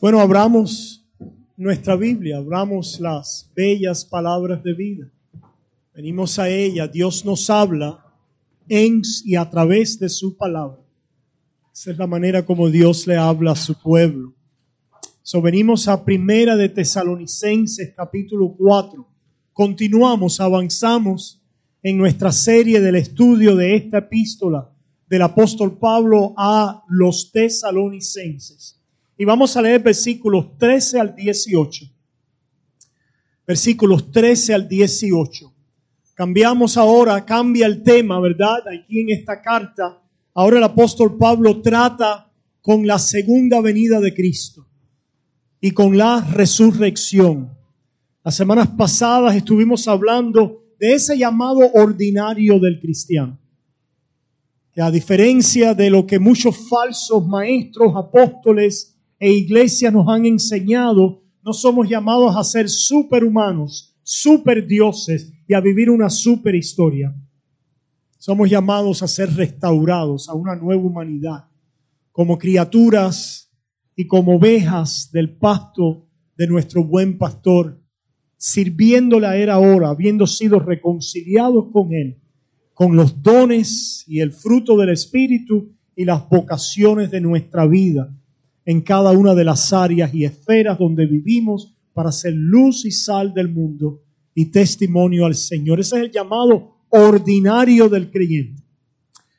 [0.00, 1.04] Bueno, abramos
[1.56, 5.10] nuestra Biblia, abramos las bellas palabras de vida.
[5.92, 8.06] Venimos a ella, Dios nos habla
[8.68, 10.78] en y a través de su palabra.
[11.74, 14.34] Esa es la manera como Dios le habla a su pueblo.
[15.22, 19.04] So, venimos a Primera de Tesalonicenses capítulo 4.
[19.52, 21.42] Continuamos, avanzamos
[21.82, 24.70] en nuestra serie del estudio de esta epístola
[25.08, 28.77] del apóstol Pablo a los tesalonicenses.
[29.20, 31.86] Y vamos a leer versículos 13 al 18.
[33.44, 35.52] Versículos 13 al 18.
[36.14, 38.58] Cambiamos ahora, cambia el tema, ¿verdad?
[38.68, 40.00] Aquí en esta carta,
[40.34, 42.30] ahora el apóstol Pablo trata
[42.62, 44.68] con la segunda venida de Cristo
[45.60, 47.50] y con la resurrección.
[48.22, 53.36] Las semanas pasadas estuvimos hablando de ese llamado ordinario del cristiano.
[54.72, 61.22] Que a diferencia de lo que muchos falsos maestros, apóstoles, e iglesias nos han enseñado,
[61.42, 67.14] no somos llamados a ser superhumanos, super dioses y a vivir una super historia.
[68.18, 71.48] Somos llamados a ser restaurados a una nueva humanidad,
[72.12, 73.50] como criaturas
[73.96, 77.80] y como ovejas del pasto de nuestro buen pastor,
[78.36, 82.20] sirviéndole a él ahora, habiendo sido reconciliados con él,
[82.72, 88.14] con los dones y el fruto del Espíritu y las vocaciones de nuestra vida
[88.68, 93.32] en cada una de las áreas y esferas donde vivimos para ser luz y sal
[93.32, 94.02] del mundo
[94.34, 95.80] y testimonio al Señor.
[95.80, 98.62] Ese es el llamado ordinario del creyente.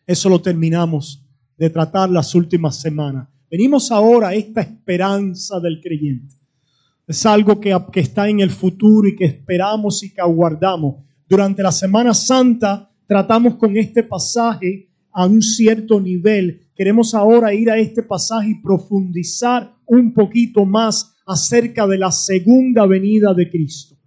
[0.07, 1.23] Eso lo terminamos
[1.55, 3.27] de tratar las últimas semanas.
[3.51, 6.33] Venimos ahora a esta esperanza del creyente.
[7.05, 11.05] Es algo que, que está en el futuro y que esperamos y que aguardamos.
[11.27, 17.69] Durante la Semana Santa tratamos con este pasaje a un cierto nivel Queremos ahora ir
[17.69, 23.97] a este pasaje y profundizar un poquito más acerca de la segunda venida de Cristo.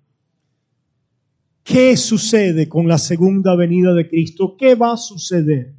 [1.63, 4.57] ¿Qué sucede con la segunda venida de Cristo?
[4.57, 5.75] ¿Qué va a suceder?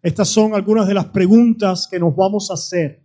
[0.00, 3.04] Estas son algunas de las preguntas que nos vamos a hacer.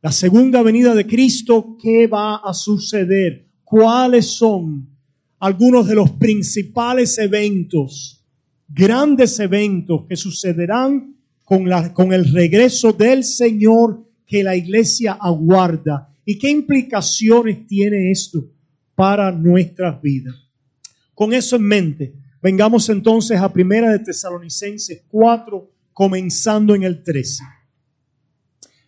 [0.00, 3.50] La segunda venida de Cristo, ¿qué va a suceder?
[3.64, 4.88] ¿Cuáles son
[5.40, 8.24] algunos de los principales eventos,
[8.68, 11.12] grandes eventos que sucederán
[11.44, 16.08] con, la, con el regreso del Señor que la iglesia aguarda.
[16.24, 18.50] ¿Y qué implicaciones tiene esto
[18.94, 20.34] para nuestras vidas?
[21.14, 27.44] Con eso en mente, vengamos entonces a Primera de Tesalonicenses 4, comenzando en el 13.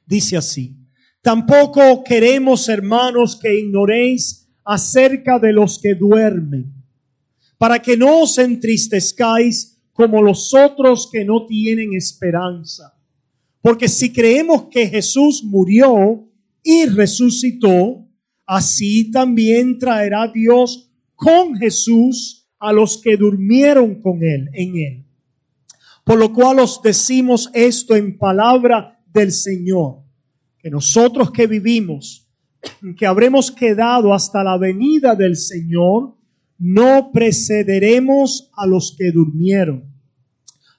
[0.06, 0.76] Dice así,
[1.22, 6.72] tampoco queremos, hermanos, que ignoréis acerca de los que duermen,
[7.58, 12.98] para que no os entristezcáis como los otros que no tienen esperanza.
[13.62, 16.28] Porque si creemos que Jesús murió
[16.62, 18.06] y resucitó,
[18.44, 25.06] así también traerá Dios con Jesús a los que durmieron con él, en él.
[26.04, 30.02] Por lo cual os decimos esto en palabra del Señor,
[30.58, 32.28] que nosotros que vivimos,
[32.98, 36.16] que habremos quedado hasta la venida del Señor,
[36.58, 39.84] no precederemos a los que durmieron,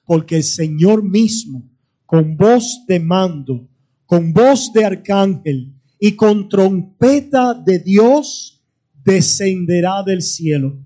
[0.04, 1.68] porque el Señor mismo,
[2.06, 3.68] con voz de mando,
[4.06, 8.62] con voz de arcángel y con trompeta de Dios,
[9.04, 10.78] descenderá del cielo.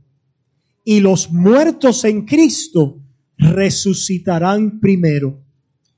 [0.85, 3.01] Y los muertos en Cristo
[3.37, 5.43] resucitarán primero.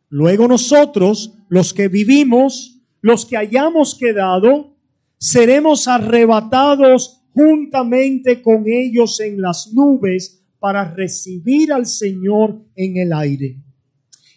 [0.09, 4.77] Luego nosotros, los que vivimos, los que hayamos quedado,
[5.19, 13.57] seremos arrebatados juntamente con ellos en las nubes para recibir al Señor en el aire.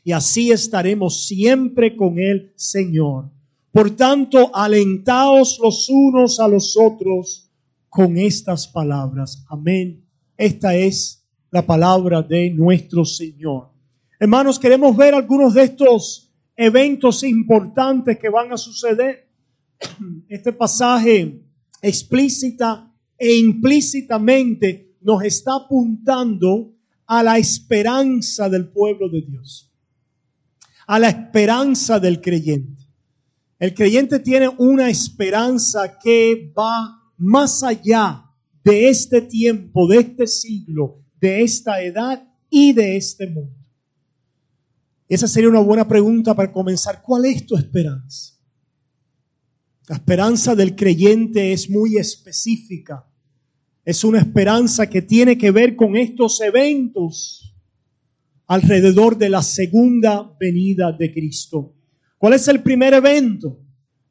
[0.03, 3.29] Y así estaremos siempre con el Señor.
[3.71, 7.51] Por tanto, alentaos los unos a los otros
[7.89, 9.45] con estas palabras.
[9.49, 10.05] Amén.
[10.37, 13.69] Esta es la palabra de nuestro Señor.
[14.19, 19.27] Hermanos, queremos ver algunos de estos eventos importantes que van a suceder.
[20.29, 21.44] Este pasaje
[21.81, 26.73] explícita e implícitamente nos está apuntando
[27.05, 29.71] a la esperanza del pueblo de Dios,
[30.87, 32.83] a la esperanza del creyente.
[33.59, 38.25] El creyente tiene una esperanza que va más allá
[38.63, 43.55] de este tiempo, de este siglo, de esta edad y de este mundo.
[45.07, 47.01] Esa sería una buena pregunta para comenzar.
[47.01, 48.34] ¿Cuál es tu esperanza?
[49.87, 53.07] La esperanza del creyente es muy específica.
[53.83, 57.55] Es una esperanza que tiene que ver con estos eventos
[58.47, 61.75] alrededor de la segunda venida de Cristo.
[62.17, 63.65] ¿Cuál es el primer evento?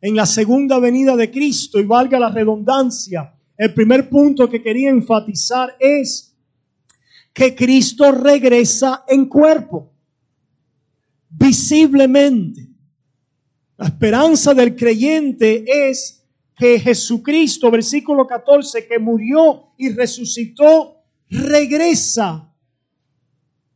[0.04, 4.90] en la segunda venida de Cristo y valga la redundancia, el primer punto que quería
[4.90, 6.36] enfatizar es
[7.32, 9.94] que Cristo regresa en cuerpo,
[11.30, 12.68] visiblemente.
[13.76, 16.24] La esperanza del creyente es
[16.56, 22.54] que Jesucristo, versículo 14, que murió y resucitó, regresa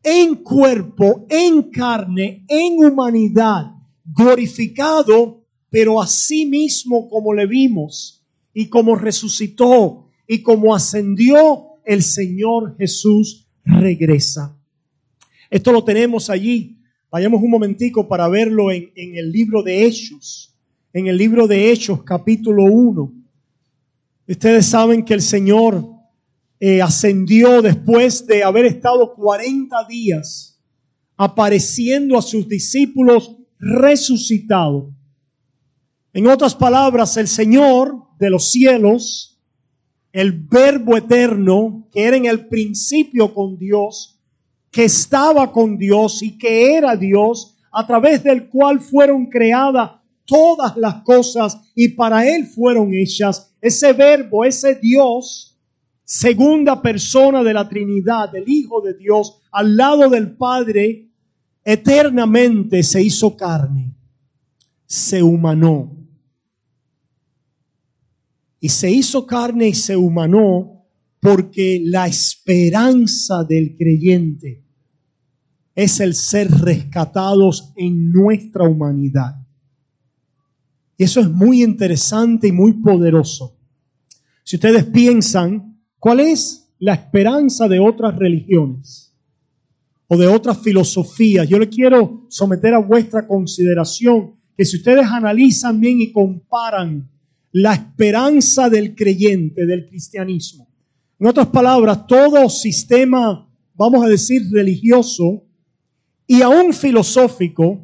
[0.03, 3.73] en cuerpo, en carne, en humanidad,
[4.05, 8.25] glorificado, pero así mismo como le vimos
[8.55, 14.57] y como resucitó y como ascendió, el Señor Jesús regresa.
[15.51, 16.78] Esto lo tenemos allí.
[17.11, 20.55] Vayamos un momentico para verlo en, en el libro de Hechos.
[20.93, 23.13] En el libro de Hechos, capítulo 1.
[24.29, 25.89] Ustedes saben que el Señor
[26.61, 30.61] eh, ascendió después de haber estado 40 días
[31.17, 34.95] apareciendo a sus discípulos resucitado.
[36.13, 39.41] En otras palabras, el Señor de los cielos,
[40.13, 44.18] el verbo eterno, que era en el principio con Dios,
[44.79, 49.91] que estaba con Dios y que era Dios, a través del cual fueron creadas
[50.25, 53.53] todas las cosas y para Él fueron hechas.
[53.61, 55.59] Ese verbo, ese Dios,
[56.05, 61.11] segunda persona de la Trinidad, el Hijo de Dios, al lado del Padre,
[61.65, 63.97] eternamente se hizo carne,
[64.87, 65.91] se humanó.
[68.61, 70.87] Y se hizo carne y se humanó
[71.19, 74.68] porque la esperanza del creyente
[75.79, 79.37] es el ser rescatados en nuestra humanidad.
[80.97, 83.57] Y eso es muy interesante y muy poderoso.
[84.43, 89.13] Si ustedes piensan ¿Cuál es la esperanza de otras religiones
[90.07, 91.49] o de otras filosofías?
[91.49, 97.11] Yo le quiero someter a vuestra consideración que si ustedes analizan bien y comparan
[97.51, 100.69] la esperanza del creyente, del cristianismo,
[101.19, 105.48] en otras palabras, todo sistema, vamos a decir, religioso
[106.31, 107.81] y aún filosófico,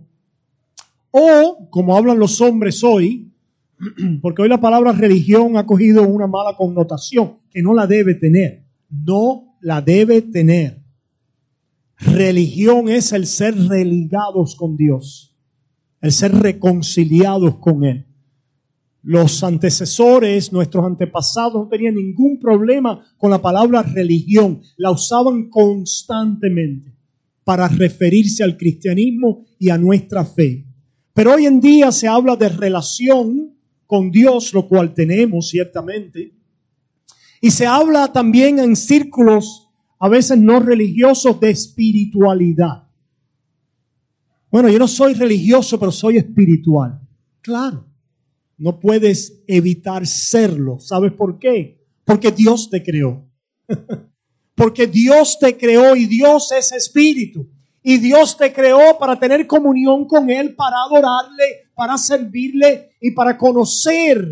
[1.10, 3.32] o como hablan los hombres hoy,
[4.22, 8.66] porque hoy la palabra religión ha cogido una mala connotación que no la debe tener.
[8.90, 10.82] No la debe tener.
[11.96, 15.34] Religión es el ser religados con Dios,
[16.02, 18.04] el ser reconciliados con Él.
[19.02, 24.60] Los antecesores, nuestros antepasados, no tenían ningún problema con la palabra religión.
[24.76, 26.93] La usaban constantemente
[27.44, 30.64] para referirse al cristianismo y a nuestra fe.
[31.12, 33.54] Pero hoy en día se habla de relación
[33.86, 36.32] con Dios, lo cual tenemos ciertamente.
[37.40, 39.68] Y se habla también en círculos
[39.98, 42.88] a veces no religiosos de espiritualidad.
[44.50, 47.00] Bueno, yo no soy religioso, pero soy espiritual.
[47.40, 47.86] Claro,
[48.56, 50.78] no puedes evitar serlo.
[50.78, 51.84] ¿Sabes por qué?
[52.04, 53.28] Porque Dios te creó.
[54.54, 57.48] Porque Dios te creó y Dios es espíritu.
[57.82, 63.36] Y Dios te creó para tener comunión con Él, para adorarle, para servirle y para
[63.36, 64.26] conocer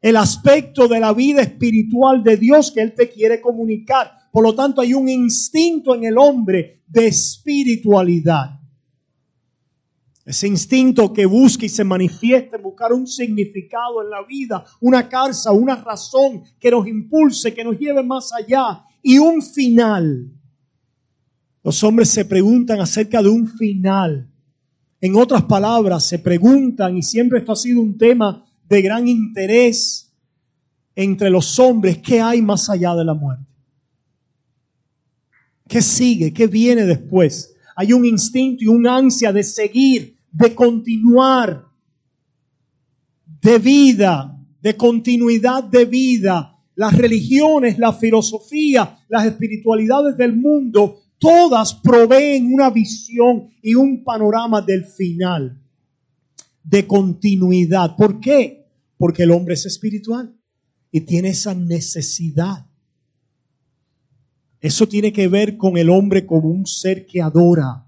[0.00, 4.12] el aspecto de la vida espiritual de Dios que Él te quiere comunicar.
[4.30, 8.58] Por lo tanto, hay un instinto en el hombre de espiritualidad.
[10.28, 15.52] Ese instinto que busca y se manifiesta buscar un significado en la vida, una causa,
[15.52, 20.30] una razón que nos impulse, que nos lleve más allá y un final.
[21.64, 24.30] Los hombres se preguntan acerca de un final.
[25.00, 30.12] En otras palabras, se preguntan, y siempre esto ha sido un tema de gran interés
[30.94, 33.46] entre los hombres, ¿qué hay más allá de la muerte?
[35.66, 36.34] ¿Qué sigue?
[36.34, 37.54] ¿Qué viene después?
[37.74, 41.66] Hay un instinto y un ansia de seguir, de continuar,
[43.40, 46.54] de vida, de continuidad de vida.
[46.74, 54.62] Las religiones, la filosofía, las espiritualidades del mundo todas proveen una visión y un panorama
[54.62, 55.60] del final,
[56.62, 57.96] de continuidad.
[57.96, 58.66] ¿Por qué?
[58.96, 60.34] Porque el hombre es espiritual
[60.90, 62.66] y tiene esa necesidad.
[64.60, 67.86] Eso tiene que ver con el hombre como un ser que adora,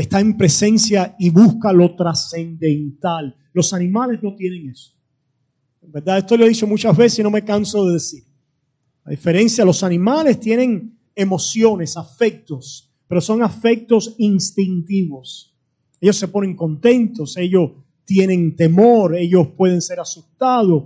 [0.00, 3.34] está en presencia y busca lo trascendental.
[3.52, 4.92] Los animales no tienen eso.
[5.82, 8.22] En verdad, esto lo he dicho muchas veces y no me canso de decir.
[9.02, 15.58] A diferencia, los animales tienen emociones, afectos, pero son afectos instintivos.
[16.00, 17.72] Ellos se ponen contentos, ellos
[18.04, 20.84] tienen temor, ellos pueden ser asustados,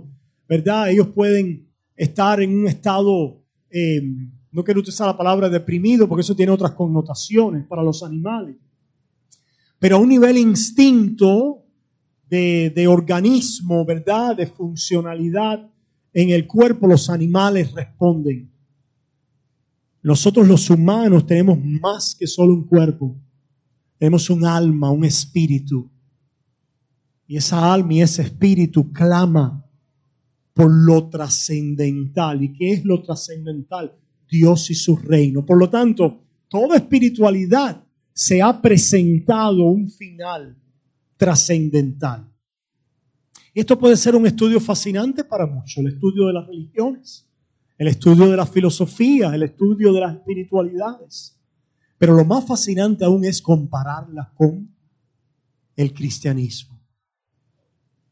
[0.49, 0.89] ¿verdad?
[0.89, 4.01] Ellos pueden estar en un estado, eh,
[4.51, 8.55] no quiero utilizar la palabra deprimido porque eso tiene otras connotaciones para los animales,
[9.83, 11.65] pero a un nivel instinto
[12.29, 14.37] de, de organismo, ¿verdad?
[14.37, 15.69] De funcionalidad
[16.13, 18.49] en el cuerpo, los animales responden.
[20.01, 23.17] Nosotros los humanos tenemos más que solo un cuerpo.
[23.97, 25.91] Tenemos un alma, un espíritu.
[27.27, 29.69] Y esa alma y ese espíritu clama
[30.53, 32.41] por lo trascendental.
[32.41, 33.93] ¿Y qué es lo trascendental?
[34.31, 35.45] Dios y su reino.
[35.45, 37.83] Por lo tanto, toda espiritualidad
[38.13, 40.57] se ha presentado un final
[41.17, 42.29] trascendental.
[43.53, 47.27] Esto puede ser un estudio fascinante para muchos, el estudio de las religiones,
[47.77, 51.39] el estudio de la filosofía, el estudio de las espiritualidades.
[51.97, 54.73] Pero lo más fascinante aún es compararlas con
[55.75, 56.79] el cristianismo,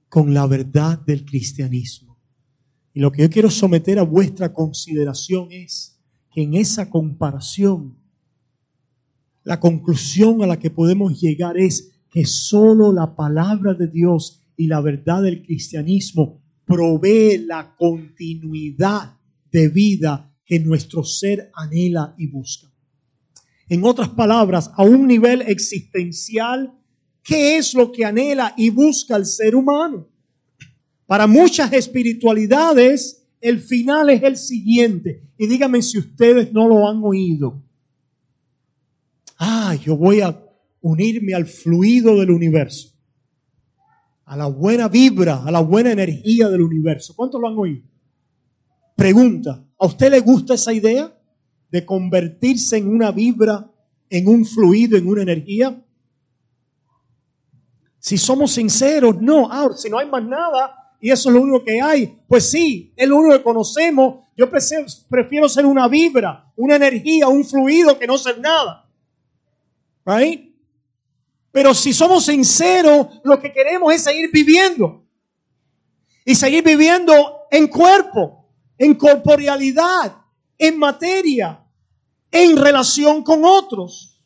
[0.09, 2.17] con la verdad del cristianismo.
[2.93, 5.99] Y lo que yo quiero someter a vuestra consideración es
[6.31, 7.97] que en esa comparación,
[9.43, 14.67] la conclusión a la que podemos llegar es que solo la palabra de Dios y
[14.67, 19.17] la verdad del cristianismo provee la continuidad
[19.51, 22.67] de vida que nuestro ser anhela y busca.
[23.69, 26.77] En otras palabras, a un nivel existencial,
[27.23, 30.09] ¿qué es lo que anhela y busca el ser humano?
[31.07, 35.23] Para muchas espiritualidades, el final es el siguiente.
[35.37, 37.63] Y díganme si ustedes no lo han oído.
[39.71, 40.37] Ah, yo voy a
[40.81, 42.89] unirme al fluido del universo
[44.25, 47.13] a la buena vibra, a la buena energía del universo.
[47.15, 47.83] ¿Cuántos lo han oído?
[48.97, 51.13] Pregunta, ¿a usted le gusta esa idea
[51.69, 53.71] de convertirse en una vibra,
[54.09, 55.81] en un fluido, en una energía?
[57.99, 59.49] Si somos sinceros, no.
[59.49, 62.93] Ahora, si no hay más nada y eso es lo único que hay, pues sí,
[62.97, 64.25] es lo único que conocemos.
[64.35, 68.80] Yo prefiero ser una vibra, una energía, un fluido que no ser nada.
[70.05, 70.51] Right?
[71.51, 75.05] Pero si somos sinceros, lo que queremos es seguir viviendo.
[76.25, 80.15] Y seguir viviendo en cuerpo, en corporealidad,
[80.57, 81.65] en materia,
[82.31, 84.21] en relación con otros.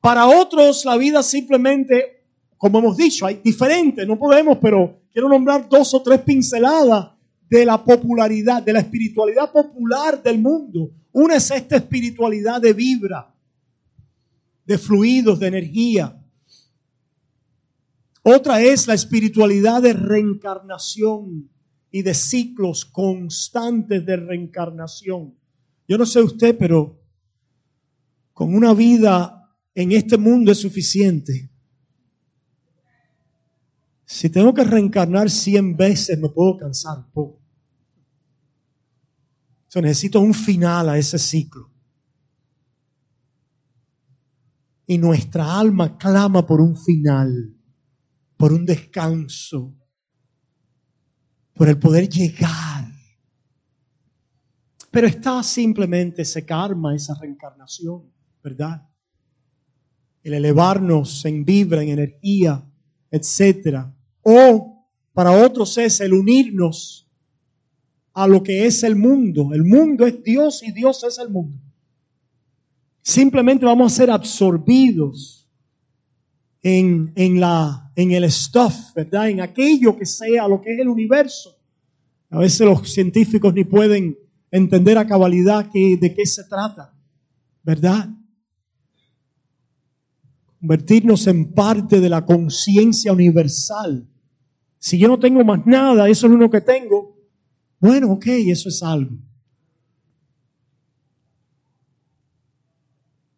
[0.00, 2.24] Para otros la vida simplemente,
[2.56, 7.15] como hemos dicho, hay diferentes, no podemos, pero quiero nombrar dos o tres pinceladas
[7.48, 10.90] de la popularidad, de la espiritualidad popular del mundo.
[11.12, 13.32] Una es esta espiritualidad de vibra
[14.66, 16.20] de fluidos, de energía.
[18.22, 21.48] Otra es la espiritualidad de reencarnación
[21.92, 25.34] y de ciclos constantes de reencarnación.
[25.86, 27.00] Yo no sé usted, pero
[28.32, 31.48] con una vida en este mundo es suficiente.
[34.06, 37.42] Si tengo que reencarnar cien veces, me puedo cansar un poco.
[39.74, 41.70] necesito un final a ese ciclo
[44.86, 47.54] y nuestra alma clama por un final,
[48.36, 49.76] por un descanso,
[51.52, 52.90] por el poder llegar.
[54.90, 58.10] Pero está simplemente ese karma, esa reencarnación,
[58.42, 58.88] ¿verdad?
[60.22, 62.64] El elevarnos en vibra, en energía,
[63.10, 63.95] etc.
[64.28, 67.08] O para otros es el unirnos
[68.12, 69.50] a lo que es el mundo.
[69.52, 71.56] El mundo es Dios y Dios es el mundo.
[73.02, 75.48] Simplemente vamos a ser absorbidos
[76.60, 79.30] en, la, en el stuff, ¿verdad?
[79.30, 81.56] En aquello que sea lo que es el universo.
[82.30, 84.18] A veces los científicos ni pueden
[84.50, 86.92] entender a cabalidad de qué se trata,
[87.62, 88.08] ¿verdad?
[90.58, 94.10] Convertirnos en parte de la conciencia universal.
[94.78, 97.16] Si yo no tengo más nada, eso es lo único que tengo.
[97.80, 99.16] Bueno, ok, eso es algo.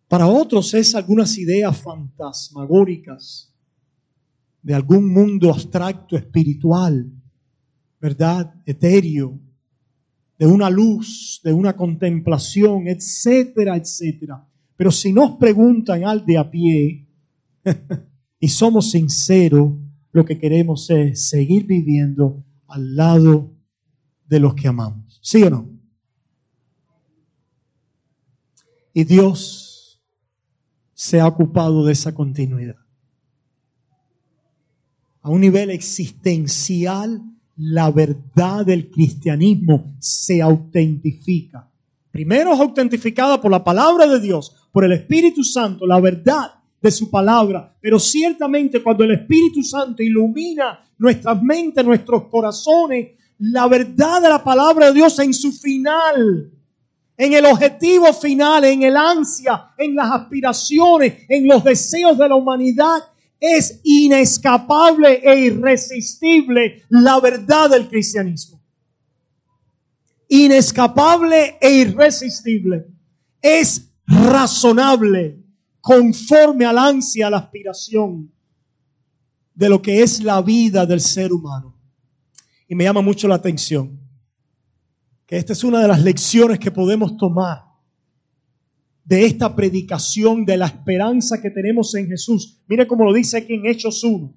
[0.08, 3.54] Para otros es algunas ideas fantasmagóricas
[4.62, 7.12] de algún mundo abstracto espiritual,
[8.00, 8.54] ¿verdad?
[8.64, 9.38] Etéreo,
[10.38, 14.46] de una luz, de una contemplación, etcétera, etcétera.
[14.76, 17.06] Pero si nos preguntan al de a pie
[18.40, 19.72] y somos sinceros,
[20.12, 23.52] lo que queremos es seguir viviendo al lado
[24.26, 25.18] de los que amamos.
[25.22, 25.68] ¿Sí o no?
[28.92, 30.00] Y Dios
[30.94, 32.76] se ha ocupado de esa continuidad.
[35.22, 37.22] A un nivel existencial,
[37.56, 41.70] la verdad del cristianismo se autentifica.
[42.10, 46.90] Primero es autentificada por la palabra de Dios, por el Espíritu Santo, la verdad de
[46.90, 47.74] su palabra.
[47.80, 53.08] Pero ciertamente cuando el Espíritu Santo ilumina nuestras mentes, nuestros corazones,
[53.38, 56.52] la verdad de la palabra de Dios en su final
[57.18, 62.36] en el objetivo final, en el ansia, en las aspiraciones, en los deseos de la
[62.36, 63.02] humanidad,
[63.40, 68.60] Es inescapable e irresistible la verdad del cristianismo.
[70.28, 72.86] Inescapable e irresistible.
[73.40, 75.37] Es razonable,
[75.88, 78.30] conforme al ansia, a la aspiración
[79.54, 81.74] de lo que es la vida del ser humano.
[82.68, 83.98] Y me llama mucho la atención
[85.24, 87.62] que esta es una de las lecciones que podemos tomar
[89.02, 92.60] de esta predicación de la esperanza que tenemos en Jesús.
[92.66, 94.30] Mire cómo lo dice aquí en Hechos 1,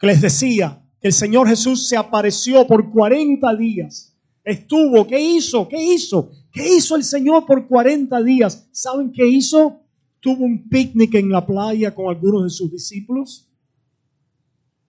[0.00, 4.16] que les decía que el Señor Jesús se apareció por 40 días.
[4.42, 5.68] Estuvo, ¿qué hizo?
[5.68, 6.30] ¿Qué hizo?
[6.50, 8.66] ¿Qué hizo el Señor por 40 días?
[8.72, 9.82] ¿Saben qué hizo?
[10.20, 13.48] Tuvo un picnic en la playa con algunos de sus discípulos.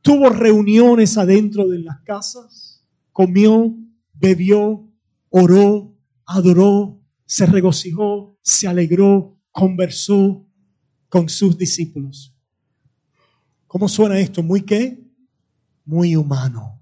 [0.01, 2.85] Tuvo reuniones adentro de las casas.
[3.11, 3.75] Comió,
[4.13, 4.87] bebió,
[5.29, 10.45] oró, adoró, se regocijó, se alegró, conversó
[11.09, 12.33] con sus discípulos.
[13.67, 14.41] ¿Cómo suena esto?
[14.41, 15.03] ¿Muy qué?
[15.85, 16.81] Muy humano.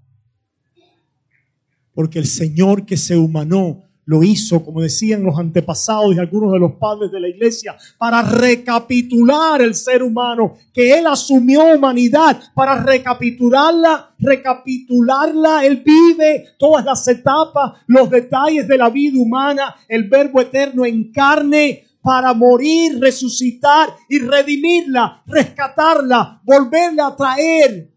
[1.92, 6.60] Porque el Señor que se humanó lo hizo, como decían los antepasados y algunos de
[6.60, 12.82] los padres de la iglesia, para recapitular el ser humano, que Él asumió humanidad, para
[12.82, 20.40] recapitularla, recapitularla, Él vive todas las etapas, los detalles de la vida humana, el verbo
[20.40, 27.90] eterno en carne, para morir, resucitar y redimirla, rescatarla, volverla a traer,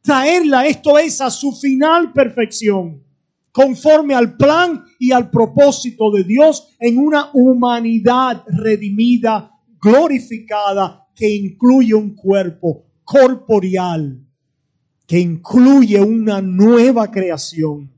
[0.00, 3.09] traerla, esto es, a su final perfección
[3.52, 11.94] conforme al plan y al propósito de Dios en una humanidad redimida, glorificada, que incluye
[11.94, 14.24] un cuerpo corporeal,
[15.06, 17.92] que incluye una nueva creación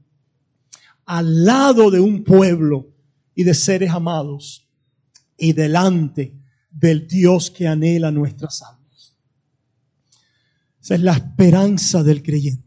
[1.04, 2.88] al lado de un pueblo
[3.35, 4.68] y de seres amados
[5.37, 6.35] y delante
[6.71, 9.16] del Dios que anhela nuestras almas.
[10.80, 12.62] Esa es la esperanza del creyente.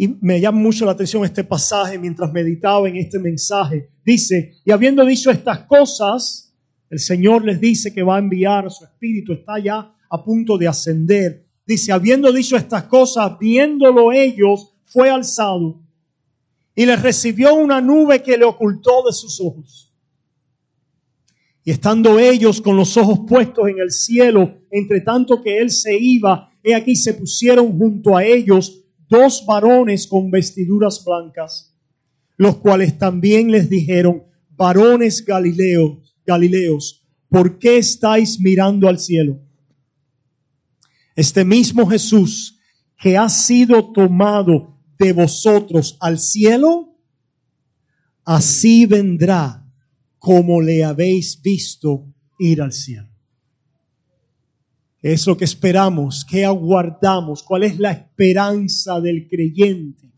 [0.00, 3.90] Y me llama mucho la atención este pasaje mientras meditaba en este mensaje.
[4.04, 6.54] Dice, y habiendo dicho estas cosas,
[6.88, 10.68] el Señor les dice que va a enviar su espíritu, está ya a punto de
[10.68, 11.44] ascender.
[11.66, 15.82] Dice, habiendo dicho estas cosas, viéndolo ellos, fue alzado
[16.76, 19.92] y les recibió una nube que le ocultó de sus ojos.
[21.64, 25.98] Y estando ellos con los ojos puestos en el cielo, entre tanto que él se
[25.98, 31.74] iba, he aquí se pusieron junto a ellos dos varones con vestiduras blancas,
[32.36, 39.40] los cuales también les dijeron, varones Galileos, Galileos, ¿por qué estáis mirando al cielo?
[41.16, 42.60] Este mismo Jesús
[43.00, 46.96] que ha sido tomado de vosotros al cielo,
[48.24, 49.64] así vendrá
[50.18, 53.17] como le habéis visto ir al cielo
[55.02, 60.12] es lo que esperamos, que aguardamos, cuál es la esperanza del creyente.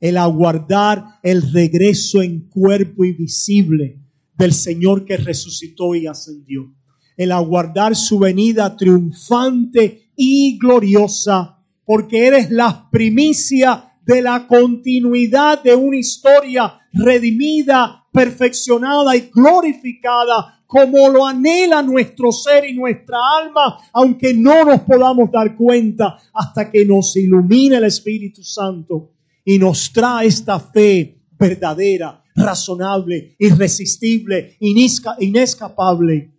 [0.00, 4.00] El aguardar el regreso en cuerpo y visible
[4.36, 6.72] del Señor que resucitó y ascendió.
[7.16, 15.74] El aguardar su venida triunfante y gloriosa, porque eres la primicia de la continuidad de
[15.74, 24.34] una historia redimida, perfeccionada y glorificada como lo anhela nuestro ser y nuestra alma, aunque
[24.34, 29.12] no nos podamos dar cuenta hasta que nos ilumine el Espíritu Santo
[29.44, 36.32] y nos trae esta fe verdadera, razonable, irresistible, inescapable,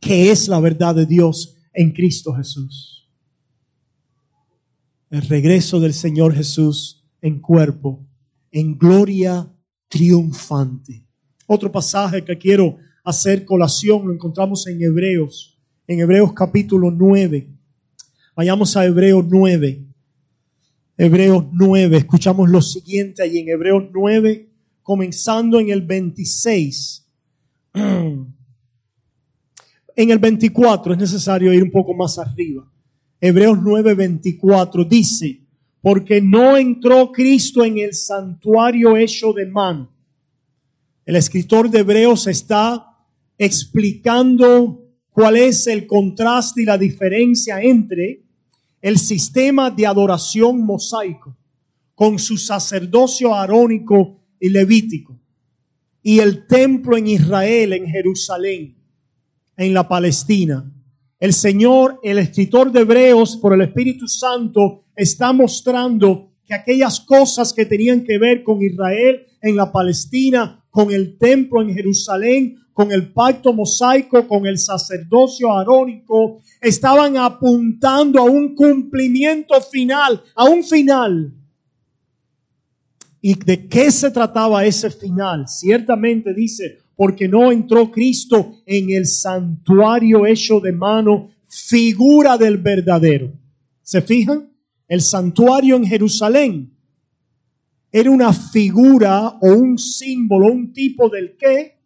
[0.00, 3.08] que es la verdad de Dios en Cristo Jesús.
[5.10, 8.06] El regreso del Señor Jesús en cuerpo,
[8.50, 9.46] en gloria
[9.88, 11.06] triunfante.
[11.46, 17.48] Otro pasaje que quiero hacer colación, lo encontramos en Hebreos, en Hebreos capítulo 9.
[18.36, 19.84] Vayamos a Hebreos 9.
[20.96, 24.48] Hebreos 9, escuchamos lo siguiente allí en Hebreos 9,
[24.82, 27.06] comenzando en el 26.
[29.94, 32.66] En el 24 es necesario ir un poco más arriba.
[33.20, 35.42] Hebreos 9, 24 dice,
[35.82, 39.92] porque no entró Cristo en el santuario hecho de mano.
[41.04, 42.91] El escritor de Hebreos está
[43.38, 48.22] explicando cuál es el contraste y la diferencia entre
[48.80, 51.36] el sistema de adoración mosaico
[51.94, 55.18] con su sacerdocio arónico y levítico
[56.02, 58.76] y el templo en Israel, en Jerusalén,
[59.56, 60.68] en la Palestina.
[61.20, 67.52] El Señor, el escritor de Hebreos, por el Espíritu Santo, está mostrando que aquellas cosas
[67.52, 72.90] que tenían que ver con Israel en la Palestina con el templo en Jerusalén, con
[72.92, 80.64] el pacto mosaico, con el sacerdocio arónico, estaban apuntando a un cumplimiento final, a un
[80.64, 81.32] final.
[83.20, 85.46] ¿Y de qué se trataba ese final?
[85.46, 93.32] Ciertamente dice, porque no entró Cristo en el santuario hecho de mano, figura del verdadero.
[93.82, 94.50] ¿Se fijan?
[94.88, 96.72] El santuario en Jerusalén
[97.92, 101.81] era una figura o un símbolo, un tipo del qué?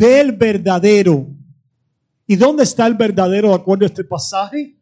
[0.00, 1.28] Del verdadero.
[2.26, 4.78] ¿Y dónde está el verdadero de acuerdo a este pasaje?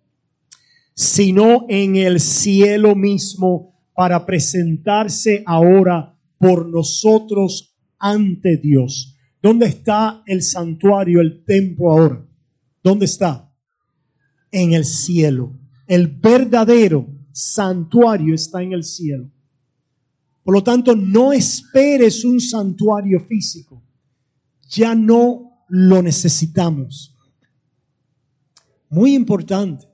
[0.95, 9.17] Sino en el cielo mismo para presentarse ahora por nosotros ante Dios.
[9.43, 12.25] ¿Dónde está el santuario, el templo ahora?
[12.85, 13.53] ¿Dónde está?
[14.53, 15.53] En el cielo.
[15.89, 19.29] El verdadero santuario está en el cielo.
[20.45, 23.83] Por lo tanto, no esperes un santuario físico.
[24.69, 27.15] Ya no lo necesitamos.
[28.91, 29.87] Muy importante.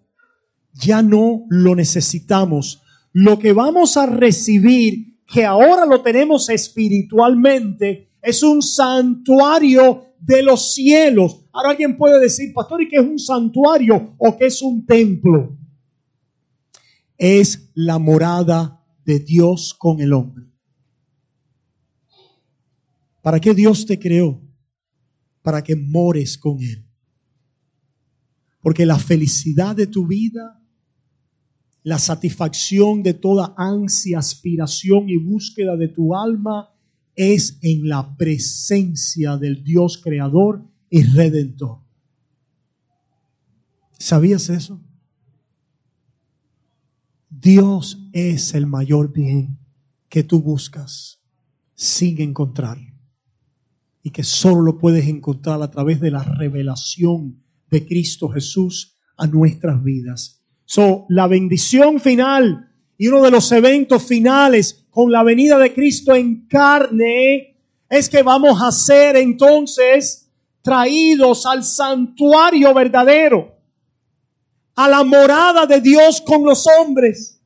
[0.72, 2.82] Ya no lo necesitamos.
[3.12, 10.74] Lo que vamos a recibir, que ahora lo tenemos espiritualmente, es un santuario de los
[10.74, 11.44] cielos.
[11.52, 15.56] Ahora alguien puede decir, pastor, ¿y qué es un santuario o qué es un templo?
[17.16, 20.46] Es la morada de Dios con el hombre.
[23.22, 24.43] ¿Para qué Dios te creó?
[25.44, 26.84] Para que mores con Él.
[28.60, 30.58] Porque la felicidad de tu vida,
[31.82, 36.70] la satisfacción de toda ansia, aspiración y búsqueda de tu alma
[37.14, 41.80] es en la presencia del Dios creador y redentor.
[43.98, 44.80] ¿Sabías eso?
[47.28, 49.58] Dios es el mayor bien
[50.08, 51.20] que tú buscas
[51.74, 52.93] sin encontrar.
[54.04, 59.26] Y que solo lo puedes encontrar a través de la revelación de Cristo Jesús a
[59.26, 60.40] nuestras vidas.
[60.64, 66.14] So, la bendición final y uno de los eventos finales con la venida de Cristo
[66.14, 67.56] en carne
[67.90, 70.30] es que vamos a ser entonces
[70.62, 73.54] traídos al santuario verdadero
[74.76, 77.40] a la morada de Dios con los hombres,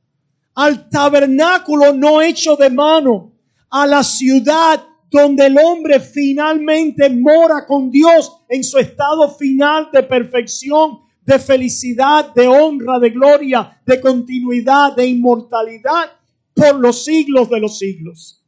[0.55, 3.33] al tabernáculo no hecho de mano,
[3.71, 10.03] a la ciudad donde el hombre finalmente mora con Dios en su estado final de
[10.03, 16.13] perfección, de felicidad, de honra, de gloria, de continuidad, de inmortalidad
[16.55, 18.45] por los siglos de los siglos.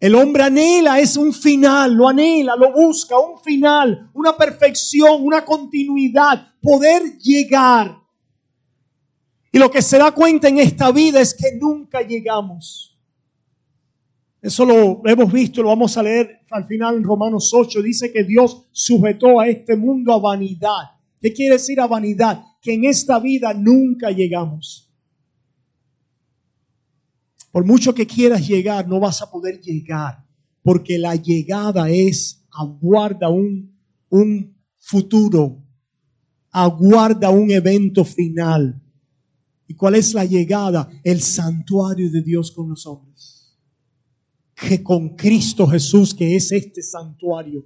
[0.00, 5.44] El hombre anhela es un final, lo anhela, lo busca, un final, una perfección, una
[5.44, 8.00] continuidad, poder llegar.
[9.52, 12.89] Y lo que se da cuenta en esta vida es que nunca llegamos.
[14.42, 17.82] Eso lo hemos visto, lo vamos a leer al final en Romanos 8.
[17.82, 20.92] Dice que Dios sujetó a este mundo a vanidad.
[21.20, 22.42] ¿Qué quiere decir a vanidad?
[22.62, 24.90] Que en esta vida nunca llegamos.
[27.52, 30.24] Por mucho que quieras llegar, no vas a poder llegar,
[30.62, 33.76] porque la llegada es, aguarda un,
[34.08, 35.62] un futuro,
[36.52, 38.80] aguarda un evento final.
[39.66, 40.88] ¿Y cuál es la llegada?
[41.02, 43.39] El santuario de Dios con los hombres.
[44.60, 47.64] Que con Cristo Jesús, que es este santuario,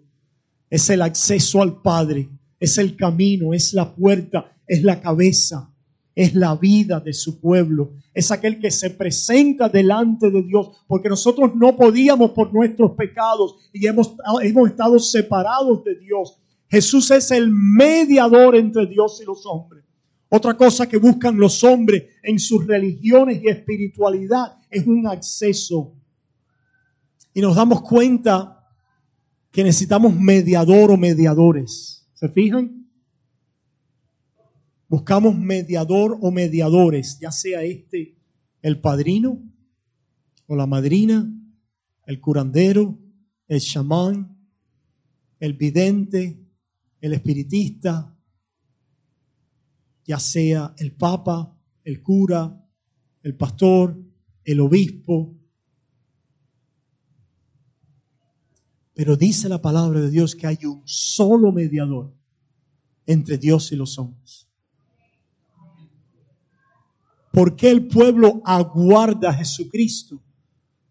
[0.70, 2.28] es el acceso al Padre,
[2.60, 5.74] es el camino, es la puerta, es la cabeza
[6.14, 11.08] es la vida de su pueblo, es aquel que se presenta delante de Dios, porque
[11.08, 16.38] nosotros no podíamos por nuestros pecados y hemos, hemos estado separados de Dios.
[16.68, 19.84] Jesús es el mediador entre Dios y los hombres.
[20.28, 25.92] Otra cosa que buscan los hombres en sus religiones y espiritualidad es un acceso.
[27.34, 28.66] Y nos damos cuenta
[29.50, 32.08] que necesitamos mediador o mediadores.
[32.14, 32.88] ¿Se fijan?
[34.88, 38.16] Buscamos mediador o mediadores, ya sea este
[38.62, 39.42] el padrino
[40.46, 41.30] o la madrina,
[42.06, 42.98] el curandero,
[43.46, 44.38] el chamán,
[45.38, 46.40] el vidente,
[47.00, 48.16] el espiritista,
[50.04, 52.66] ya sea el papa, el cura,
[53.22, 54.02] el pastor,
[54.44, 55.36] el obispo.
[58.94, 62.12] Pero dice la palabra de Dios que hay un solo mediador
[63.06, 64.48] entre Dios y los hombres.
[67.32, 70.22] ¿Por qué el pueblo aguarda a Jesucristo?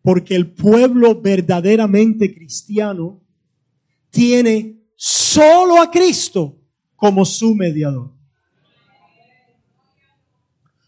[0.01, 3.21] Porque el pueblo verdaderamente cristiano
[4.09, 6.59] tiene solo a Cristo
[6.97, 8.11] como su mediador.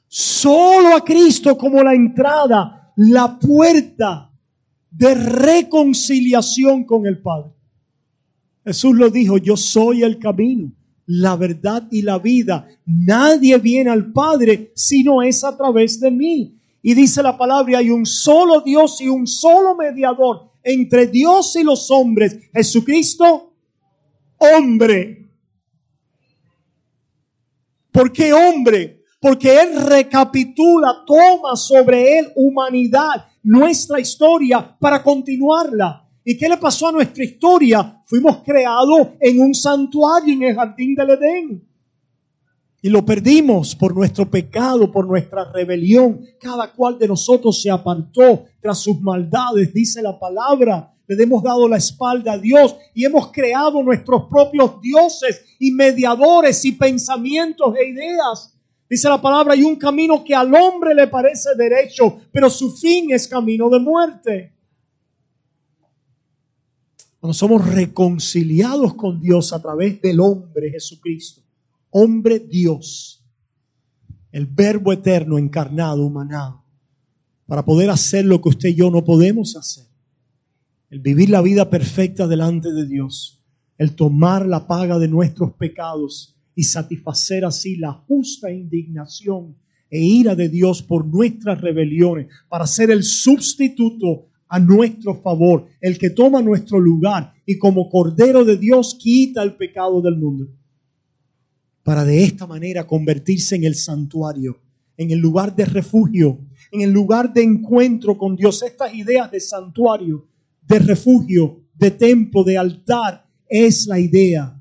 [0.08, 4.35] Solo a Cristo como la entrada, la puerta
[4.98, 7.52] de reconciliación con el Padre.
[8.64, 10.72] Jesús lo dijo, yo soy el camino,
[11.06, 12.68] la verdad y la vida.
[12.86, 16.58] Nadie viene al Padre si no es a través de mí.
[16.82, 21.64] Y dice la palabra, hay un solo Dios y un solo mediador entre Dios y
[21.64, 23.54] los hombres, Jesucristo,
[24.38, 25.30] hombre.
[27.92, 29.04] ¿Por qué hombre?
[29.20, 36.04] Porque Él recapitula, toma sobre Él humanidad, nuestra historia, para continuarla.
[36.24, 38.02] ¿Y qué le pasó a nuestra historia?
[38.08, 41.68] Fuimos creados en un santuario en el jardín del Edén.
[42.82, 46.22] Y lo perdimos por nuestro pecado, por nuestra rebelión.
[46.40, 50.92] Cada cual de nosotros se apartó tras sus maldades, dice la palabra.
[51.08, 56.66] Le hemos dado la espalda a Dios y hemos creado nuestros propios dioses y mediadores
[56.66, 58.55] y pensamientos e ideas.
[58.90, 63.12] Dice la palabra, hay un camino que al hombre le parece derecho, pero su fin
[63.12, 64.54] es camino de muerte.
[67.20, 71.42] Cuando somos reconciliados con Dios a través del hombre Jesucristo,
[71.90, 73.26] hombre Dios,
[74.32, 76.64] el verbo eterno encarnado, humanado,
[77.48, 79.88] para poder hacer lo que usted y yo no podemos hacer,
[80.92, 83.44] el vivir la vida perfecta delante de Dios,
[83.80, 89.58] el tomar la paga de nuestros pecados y satisfacer así la justa indignación
[89.90, 95.98] e ira de Dios por nuestras rebeliones, para ser el sustituto a nuestro favor, el
[95.98, 100.48] que toma nuestro lugar y como Cordero de Dios quita el pecado del mundo,
[101.84, 104.60] para de esta manera convertirse en el santuario,
[104.98, 106.40] en el lugar de refugio,
[106.72, 108.64] en el lugar de encuentro con Dios.
[108.64, 110.28] Estas ideas de santuario,
[110.62, 114.55] de refugio, de templo, de altar, es la idea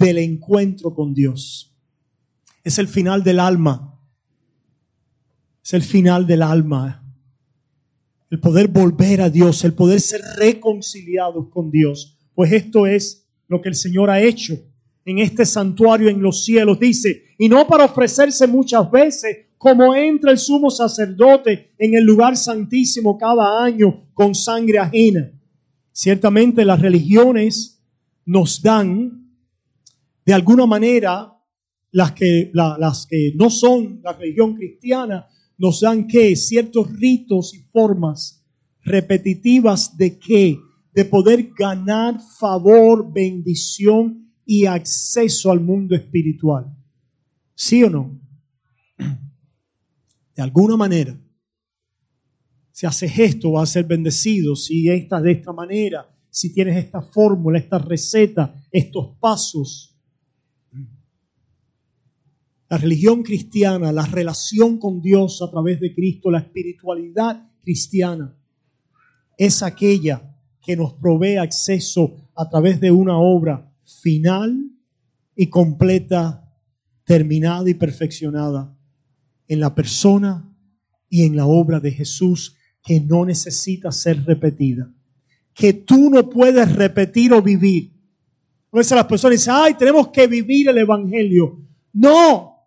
[0.00, 1.72] del encuentro con Dios.
[2.64, 3.98] Es el final del alma.
[5.62, 7.00] Es el final del alma
[8.30, 12.16] el poder volver a Dios, el poder ser reconciliados con Dios.
[12.34, 14.56] Pues esto es lo que el Señor ha hecho
[15.04, 16.78] en este santuario en los cielos.
[16.78, 22.36] Dice, y no para ofrecerse muchas veces, como entra el sumo sacerdote en el lugar
[22.36, 25.32] santísimo cada año con sangre ajena.
[25.92, 27.82] Ciertamente las religiones
[28.24, 29.19] nos dan,
[30.30, 31.36] de alguna manera,
[31.90, 35.26] las que, las que no son la religión cristiana,
[35.58, 38.46] nos dan que ciertos ritos y formas
[38.84, 40.56] repetitivas de qué?
[40.92, 46.76] De poder ganar favor, bendición y acceso al mundo espiritual.
[47.56, 48.20] ¿Sí o no?
[50.36, 51.20] De alguna manera.
[52.70, 54.54] Si haces esto, vas a ser bendecido.
[54.54, 59.89] Si estás de esta manera, si tienes esta fórmula, esta receta, estos pasos,
[62.70, 68.36] la religión cristiana, la relación con Dios a través de Cristo, la espiritualidad cristiana,
[69.36, 74.70] es aquella que nos provee acceso a través de una obra final
[75.34, 76.48] y completa,
[77.04, 78.78] terminada y perfeccionada
[79.48, 80.54] en la persona
[81.08, 84.92] y en la obra de Jesús que no necesita ser repetida,
[85.54, 87.92] que tú no puedes repetir o vivir.
[88.70, 91.58] A veces las personas dicen, ay, tenemos que vivir el Evangelio.
[91.92, 92.59] No,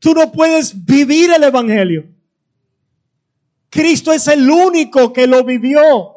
[0.00, 2.06] Tú no puedes vivir el Evangelio.
[3.68, 6.16] Cristo es el único que lo vivió.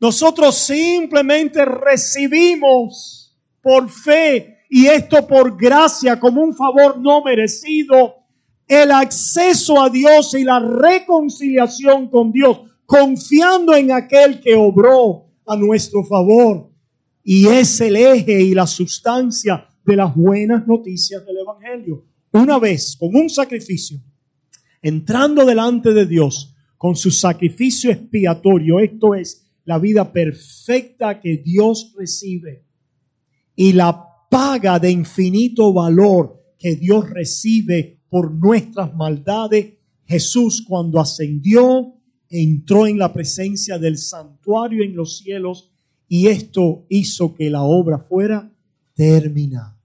[0.00, 8.14] Nosotros simplemente recibimos por fe y esto por gracia como un favor no merecido
[8.66, 15.54] el acceso a Dios y la reconciliación con Dios, confiando en aquel que obró a
[15.54, 16.68] nuestro favor.
[17.22, 22.04] Y es el eje y la sustancia de las buenas noticias del Evangelio.
[22.32, 24.00] Una vez, con un sacrificio,
[24.82, 31.94] entrando delante de Dios con su sacrificio expiatorio, esto es la vida perfecta que Dios
[31.96, 32.64] recibe
[33.54, 41.94] y la paga de infinito valor que Dios recibe por nuestras maldades, Jesús cuando ascendió
[42.28, 45.70] entró en la presencia del santuario en los cielos
[46.08, 48.52] y esto hizo que la obra fuera
[48.94, 49.75] terminada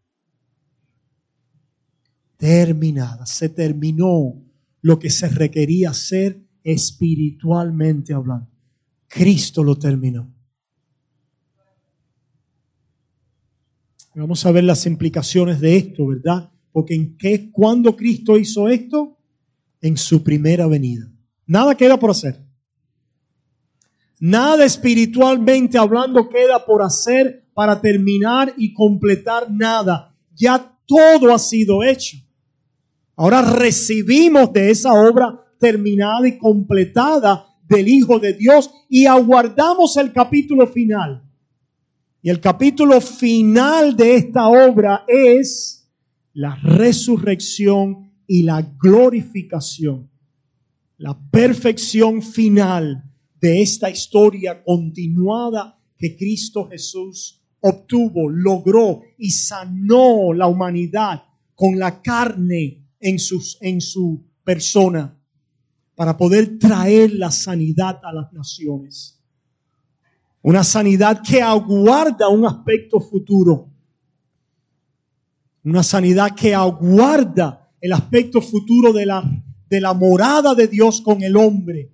[2.41, 3.27] terminada.
[3.27, 4.33] Se terminó
[4.81, 8.49] lo que se requería hacer espiritualmente hablando.
[9.07, 10.33] Cristo lo terminó.
[14.15, 16.51] Vamos a ver las implicaciones de esto, ¿verdad?
[16.71, 19.19] Porque en qué, cuando Cristo hizo esto?
[19.79, 21.11] En su primera venida.
[21.45, 22.43] Nada queda por hacer.
[24.19, 30.15] Nada espiritualmente hablando queda por hacer para terminar y completar nada.
[30.33, 32.17] Ya todo ha sido hecho.
[33.21, 40.11] Ahora recibimos de esa obra terminada y completada del Hijo de Dios y aguardamos el
[40.11, 41.23] capítulo final.
[42.23, 45.87] Y el capítulo final de esta obra es
[46.33, 50.09] la resurrección y la glorificación,
[50.97, 53.03] la perfección final
[53.39, 61.21] de esta historia continuada que Cristo Jesús obtuvo, logró y sanó la humanidad
[61.53, 65.17] con la carne en, sus, en su persona
[65.95, 69.19] para poder traer la sanidad a las naciones.
[70.41, 73.69] Una sanidad que aguarda un aspecto futuro.
[75.63, 79.23] Una sanidad que aguarda el aspecto futuro de la,
[79.69, 81.91] de la morada de Dios con el hombre,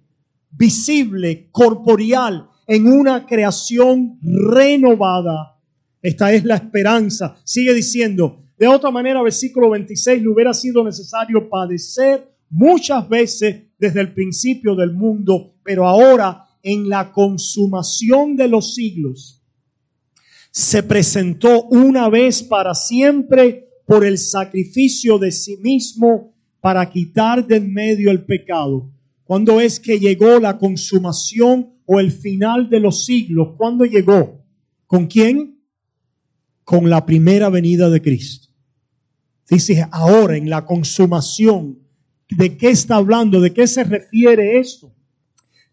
[0.51, 5.59] visible, corporeal, en una creación renovada.
[6.01, 7.35] Esta es la esperanza.
[7.43, 14.01] Sigue diciendo, de otra manera, versículo 26, le hubiera sido necesario padecer muchas veces desde
[14.01, 19.41] el principio del mundo, pero ahora en la consumación de los siglos,
[20.51, 27.57] se presentó una vez para siempre por el sacrificio de sí mismo para quitar de
[27.57, 28.91] en medio el pecado.
[29.23, 33.55] ¿Cuándo es que llegó la consumación o el final de los siglos?
[33.55, 34.43] ¿Cuándo llegó?
[34.87, 35.61] ¿Con quién?
[36.63, 38.46] Con la primera venida de Cristo.
[39.49, 41.79] Dice ahora en la consumación.
[42.29, 43.39] ¿De qué está hablando?
[43.39, 44.91] ¿De qué se refiere esto?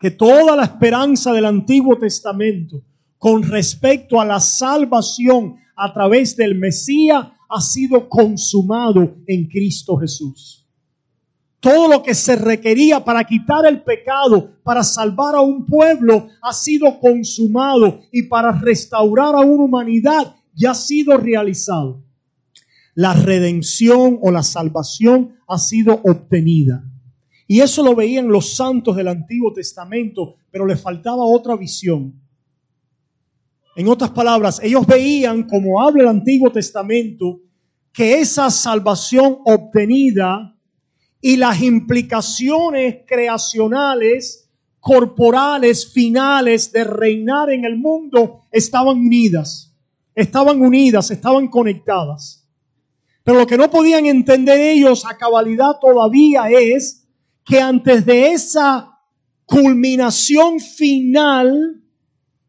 [0.04, 2.82] que toda la esperanza del Antiguo Testamento
[3.16, 10.68] con respecto a la salvación a través del Mesías ha sido consumado en Cristo Jesús.
[11.58, 16.52] Todo lo que se requería para quitar el pecado, para salvar a un pueblo, ha
[16.52, 22.03] sido consumado y para restaurar a una humanidad ya ha sido realizado.
[22.94, 26.85] La redención o la salvación ha sido obtenida.
[27.46, 32.20] Y eso lo veían los santos del Antiguo Testamento, pero les faltaba otra visión.
[33.76, 37.40] En otras palabras, ellos veían, como habla el Antiguo Testamento,
[37.92, 40.57] que esa salvación obtenida
[41.20, 49.74] y las implicaciones creacionales, corporales, finales de reinar en el mundo estaban unidas,
[50.14, 52.43] estaban unidas, estaban conectadas.
[53.24, 57.08] Pero lo que no podían entender ellos a cabalidad todavía es
[57.44, 58.98] que antes de esa
[59.46, 61.82] culminación final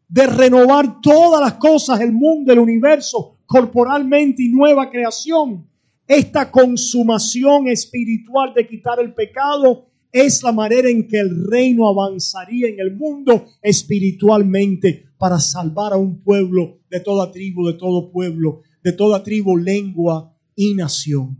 [0.09, 5.65] de renovar todas las cosas, el mundo, el universo, corporalmente y nueva creación,
[6.07, 12.67] esta consumación espiritual de quitar el pecado es la manera en que el reino avanzaría
[12.67, 18.61] en el mundo espiritualmente para salvar a un pueblo de toda tribu, de todo pueblo,
[18.83, 21.37] de toda tribu, lengua y nación.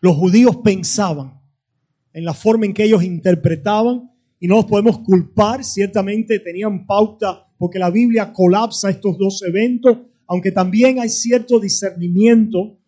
[0.00, 1.40] Los judíos pensaban
[2.12, 7.48] en la forma en que ellos interpretaban y no los podemos culpar, ciertamente tenían pauta
[7.58, 12.78] porque la Biblia colapsa estos dos eventos, aunque también hay cierto discernimiento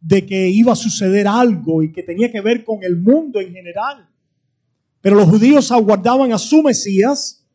[0.00, 3.52] de que iba a suceder algo y que tenía que ver con el mundo en
[3.52, 4.08] general.
[5.00, 7.46] Pero los judíos aguardaban a su Mesías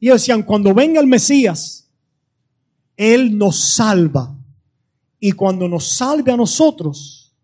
[0.00, 1.90] y decían, cuando venga el Mesías,
[2.96, 4.37] Él nos salva.
[5.20, 7.34] Y cuando nos salve a nosotros,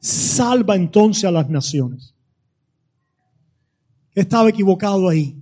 [0.00, 2.14] salva entonces a las naciones.
[4.12, 5.36] ¿Qué estaba equivocado ahí?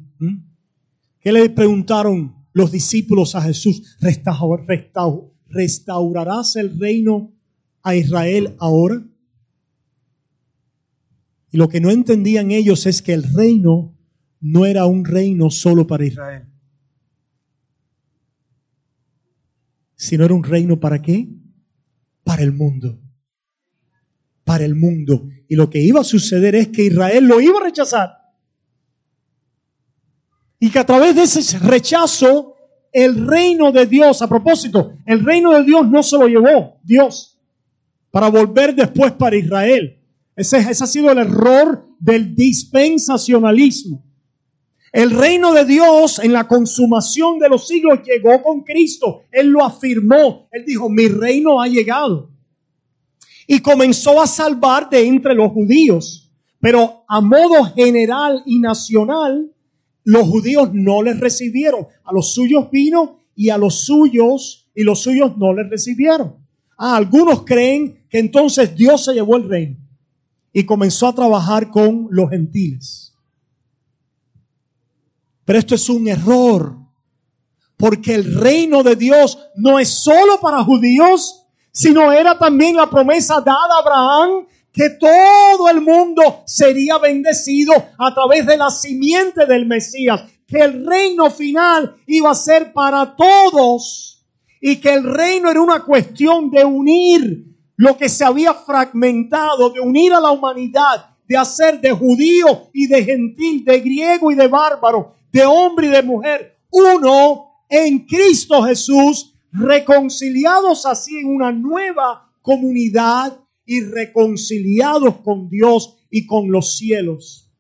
[1.21, 3.97] ¿Qué le preguntaron los discípulos a Jesús?
[5.49, 7.33] ¿Restaurarás el reino
[7.83, 9.03] a Israel ahora?
[11.51, 13.95] Y lo que no entendían ellos es que el reino
[14.41, 16.49] no era un reino solo para Israel,
[19.97, 21.29] sino era un reino para qué?
[22.25, 22.99] Para el mundo
[24.45, 25.29] para el mundo.
[25.49, 28.11] Y lo que iba a suceder es que Israel lo iba a rechazar.
[30.61, 32.55] Y que a través de ese rechazo,
[32.93, 37.41] el reino de Dios, a propósito, el reino de Dios no se lo llevó Dios
[38.11, 40.01] para volver después para Israel.
[40.37, 44.05] Ese, ese ha sido el error del dispensacionalismo.
[44.95, 49.23] El reino de Dios en la consumación de los siglos llegó con Cristo.
[49.33, 50.47] Él lo afirmó.
[50.53, 52.31] Él dijo, mi reino ha llegado
[53.49, 56.31] y comenzó a salvar de entre los judíos.
[56.61, 59.53] Pero a modo general y nacional,
[60.05, 61.89] los judíos no les recibieron.
[62.05, 66.37] A los suyos vino y a los suyos y los suyos no les recibieron.
[66.79, 69.77] Ah, algunos creen que entonces Dios se llevó el reino
[70.53, 73.14] y comenzó a trabajar con los gentiles.
[75.45, 76.77] Pero esto es un error,
[77.77, 83.41] porque el reino de Dios no es solo para judíos, sino era también la promesa
[83.41, 89.67] dada a Abraham que todo el mundo sería bendecido a través de la simiente del
[89.67, 94.25] Mesías, que el reino final iba a ser para todos
[94.61, 97.45] y que el reino era una cuestión de unir
[97.77, 102.87] lo que se había fragmentado, de unir a la humanidad, de hacer de judío y
[102.87, 108.63] de gentil, de griego y de bárbaro, de hombre y de mujer, uno en Cristo
[108.63, 117.51] Jesús, reconciliados así en una nueva comunidad y reconciliados con Dios y con los cielos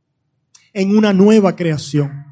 [0.72, 2.24] en una nueva creación.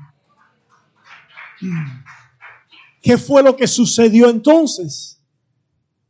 [3.03, 5.20] ¿Qué fue lo que sucedió entonces?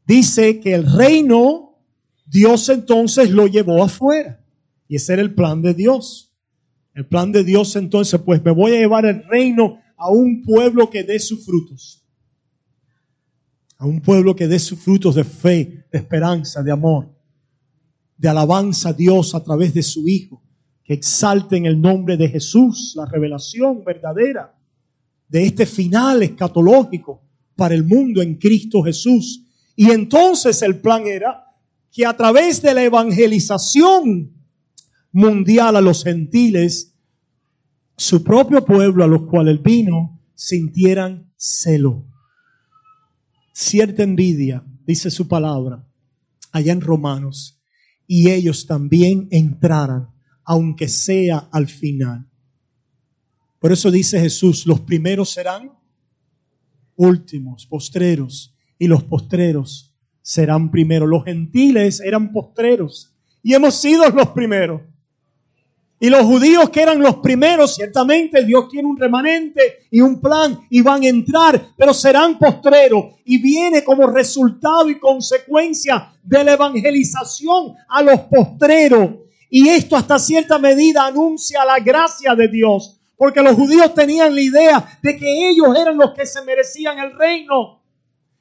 [0.05, 1.79] Dice que el reino,
[2.27, 4.45] Dios entonces lo llevó afuera.
[4.89, 6.32] Y ese era el plan de Dios.
[6.95, 10.91] El plan de Dios entonces, pues me voy a llevar el reino a un pueblo
[10.91, 12.05] que dé sus frutos.
[13.79, 17.09] A un pueblo que dé sus frutos de fe, de esperanza, de amor,
[18.17, 20.43] de alabanza a Dios a través de su Hijo.
[20.85, 24.55] Que exalten el nombre de Jesús, la revelación verdadera
[25.29, 27.23] de este final escatológico
[27.57, 29.47] para el mundo en Cristo Jesús.
[29.75, 31.45] Y entonces el plan era
[31.91, 34.42] que a través de la evangelización
[35.13, 36.95] mundial a los gentiles,
[37.97, 42.05] su propio pueblo a los cuales vino, sintieran celo,
[43.53, 45.87] cierta envidia, dice su palabra,
[46.51, 47.61] allá en Romanos,
[48.07, 50.09] y ellos también entraran,
[50.45, 52.27] aunque sea al final.
[53.61, 55.73] Por eso dice Jesús, los primeros serán
[56.97, 61.09] últimos, postreros, y los postreros serán primeros.
[61.09, 64.83] Los gentiles eran postreros y hemos sido los primeros.
[66.03, 70.67] Y los judíos que eran los primeros, ciertamente Dios tiene un remanente y un plan
[70.69, 73.05] y van a entrar, pero serán postreros.
[73.25, 79.11] Y viene como resultado y consecuencia de la evangelización a los postreros.
[79.49, 82.99] Y esto hasta cierta medida anuncia la gracia de Dios.
[83.17, 87.17] Porque los judíos tenían la idea de que ellos eran los que se merecían el
[87.17, 87.81] reino.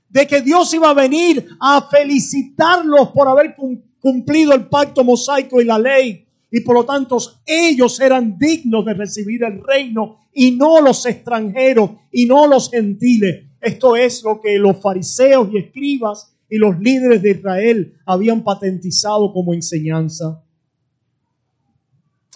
[0.10, 3.56] De que Dios iba a venir a felicitarlos por haber
[4.00, 6.28] cumplido el pacto mosaico y la ley.
[6.52, 11.92] Y por lo tanto ellos eran dignos de recibir el reino y no los extranjeros
[12.12, 13.48] y no los gentiles.
[13.60, 19.32] Esto es lo que los fariseos y escribas y los líderes de Israel habían patentizado
[19.32, 20.44] como enseñanza.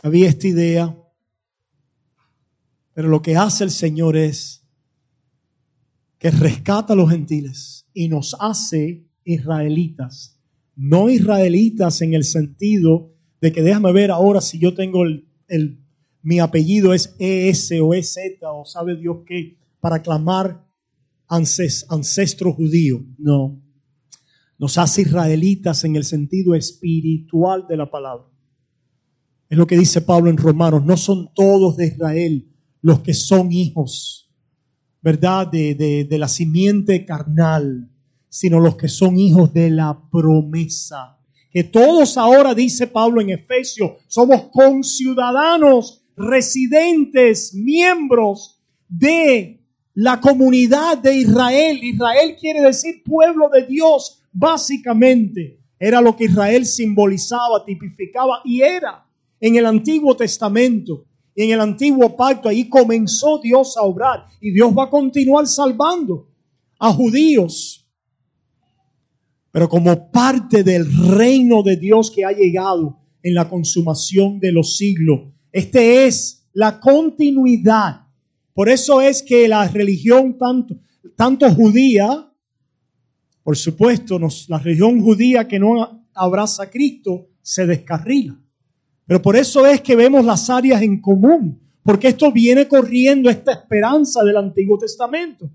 [0.02, 0.96] Había esta idea
[2.96, 4.66] pero lo que hace el Señor es
[6.18, 10.40] que rescata a los gentiles y nos hace israelitas.
[10.78, 15.80] No israelitas en el sentido de que déjame ver ahora si yo tengo el,
[16.22, 20.66] mi apellido es ES o EZ o sabe Dios qué, para clamar
[21.28, 23.06] ancestro judío.
[23.18, 23.62] No.
[24.58, 28.26] Nos hace israelitas en el sentido espiritual de la palabra.
[29.50, 30.84] Es lo que dice Pablo en Romanos.
[30.84, 32.50] No son todos de Israel
[32.82, 34.32] los que son hijos,
[35.02, 35.48] ¿verdad?
[35.48, 37.90] De, la simiente carnal,
[38.30, 41.18] sino los que son hijos de la promesa.
[41.56, 49.62] Que todos ahora, dice Pablo en Efesios, somos conciudadanos, residentes, miembros de
[49.94, 51.82] la comunidad de Israel.
[51.82, 55.62] Israel quiere decir pueblo de Dios, básicamente.
[55.80, 59.06] Era lo que Israel simbolizaba, tipificaba y era
[59.40, 64.74] en el Antiguo Testamento en el antiguo pacto ahí comenzó Dios a obrar y Dios
[64.76, 66.30] va a continuar salvando
[66.80, 67.85] a judíos.
[69.56, 70.86] Pero como parte del
[71.16, 76.78] reino de Dios que ha llegado en la consumación de los siglos, este es la
[76.78, 78.02] continuidad.
[78.54, 80.76] Por eso es que la religión tanto,
[81.16, 82.30] tanto judía,
[83.44, 88.38] por supuesto, la religión judía que no abraza a Cristo, se descarrila.
[89.08, 93.54] Pero por eso es que vemos las áreas en común, porque esto viene corriendo esta
[93.54, 95.50] esperanza del Antiguo Testamento.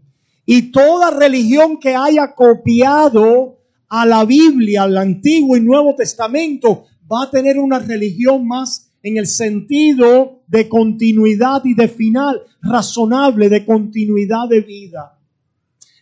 [0.47, 3.60] Y toda religión que haya copiado
[3.91, 9.19] a la Biblia, al Antiguo y Nuevo Testamento, va a tener una religión más en
[9.19, 15.19] el sentido de continuidad y de final razonable, de continuidad de vida.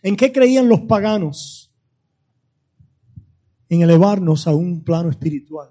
[0.01, 1.73] ¿En qué creían los paganos?
[3.67, 5.69] En elevarnos a un plano espiritual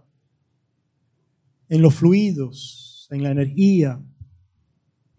[1.68, 4.00] en los fluidos, en la energía,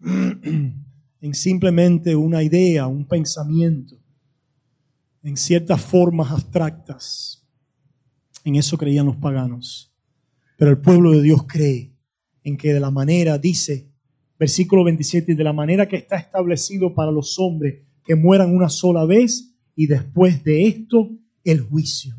[0.00, 3.99] en simplemente una idea, un pensamiento,
[5.22, 7.46] en ciertas formas abstractas.
[8.44, 9.92] En eso creían los paganos.
[10.56, 11.94] Pero el pueblo de Dios cree
[12.42, 13.90] en que de la manera, dice,
[14.38, 19.04] versículo 27, de la manera que está establecido para los hombres que mueran una sola
[19.04, 21.10] vez y después de esto
[21.44, 22.14] el juicio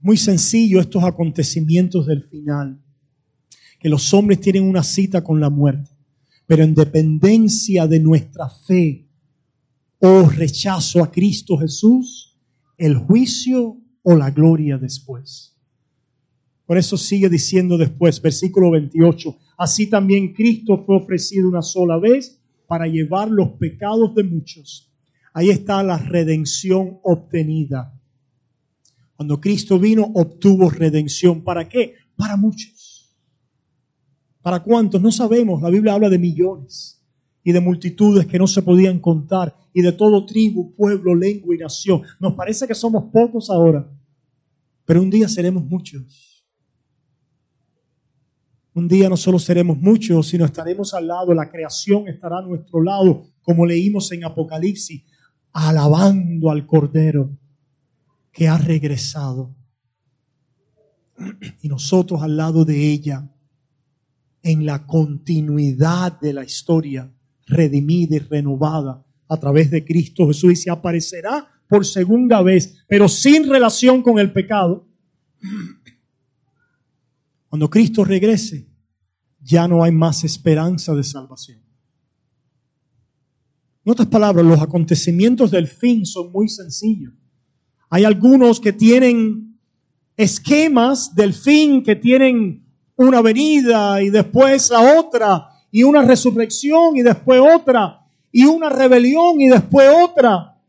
[0.00, 2.80] Muy sencillo estos acontecimientos del final,
[3.80, 5.90] que los hombres tienen una cita con la muerte,
[6.46, 9.05] pero en dependencia de nuestra fe
[10.00, 12.36] o rechazo a Cristo Jesús,
[12.76, 15.56] el juicio o la gloria después.
[16.66, 22.40] Por eso sigue diciendo después, versículo 28, así también Cristo fue ofrecido una sola vez
[22.66, 24.92] para llevar los pecados de muchos.
[25.32, 27.92] Ahí está la redención obtenida.
[29.16, 31.42] Cuando Cristo vino, obtuvo redención.
[31.42, 31.94] ¿Para qué?
[32.16, 33.14] Para muchos.
[34.42, 35.00] ¿Para cuántos?
[35.00, 35.62] No sabemos.
[35.62, 37.02] La Biblia habla de millones
[37.42, 41.58] y de multitudes que no se podían contar y de todo tribu, pueblo, lengua y
[41.58, 42.00] nación.
[42.18, 43.86] Nos parece que somos pocos ahora,
[44.86, 46.42] pero un día seremos muchos.
[48.72, 52.82] Un día no solo seremos muchos, sino estaremos al lado, la creación estará a nuestro
[52.82, 55.04] lado, como leímos en Apocalipsis,
[55.52, 57.36] alabando al Cordero
[58.32, 59.54] que ha regresado.
[61.60, 63.30] Y nosotros al lado de ella,
[64.42, 67.12] en la continuidad de la historia,
[67.46, 73.08] redimida y renovada a través de Cristo Jesús, y se aparecerá por segunda vez, pero
[73.08, 74.86] sin relación con el pecado.
[77.48, 78.68] Cuando Cristo regrese,
[79.40, 81.60] ya no hay más esperanza de salvación.
[83.84, 87.14] En otras palabras, los acontecimientos del fin son muy sencillos.
[87.88, 89.60] Hay algunos que tienen
[90.16, 92.66] esquemas del fin, que tienen
[92.96, 98.05] una venida y después la otra, y una resurrección y después otra,
[98.36, 100.60] y una rebelión y después otra,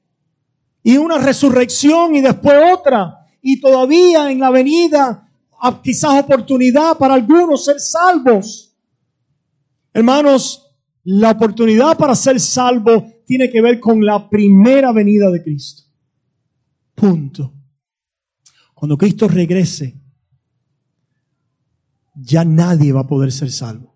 [0.82, 5.30] y una resurrección y después otra, y todavía en la venida
[5.84, 8.74] quizás oportunidad para algunos ser salvos.
[9.92, 10.66] Hermanos,
[11.04, 15.84] la oportunidad para ser salvo tiene que ver con la primera venida de Cristo.
[16.96, 17.54] Punto.
[18.74, 19.94] Cuando Cristo regrese,
[22.16, 23.94] ya nadie va a poder ser salvo.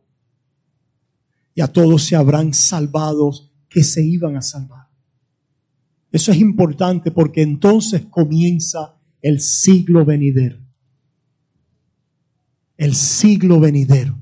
[1.55, 4.87] Y a todos se habrán salvados que se iban a salvar.
[6.11, 10.59] Eso es importante porque entonces comienza el siglo venidero.
[12.75, 14.19] El siglo venidero.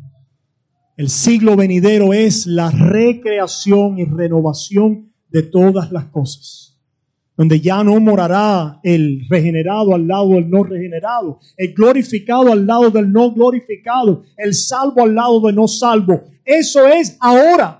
[0.96, 6.70] El siglo venidero es la recreación y renovación de todas las cosas
[7.40, 12.90] donde ya no morará el regenerado al lado del no regenerado, el glorificado al lado
[12.90, 16.26] del no glorificado, el salvo al lado del no salvo.
[16.44, 17.79] Eso es ahora,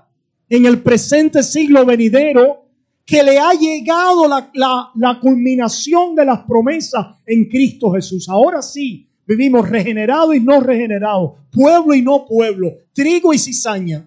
[0.50, 2.66] en el presente siglo venidero,
[3.06, 8.28] que le ha llegado la, culminación de las promesas en Cristo Jesús.
[8.28, 14.06] Ahora sí, vivimos regenerado y no regenerado, pueblo y no pueblo, trigo y cizaña.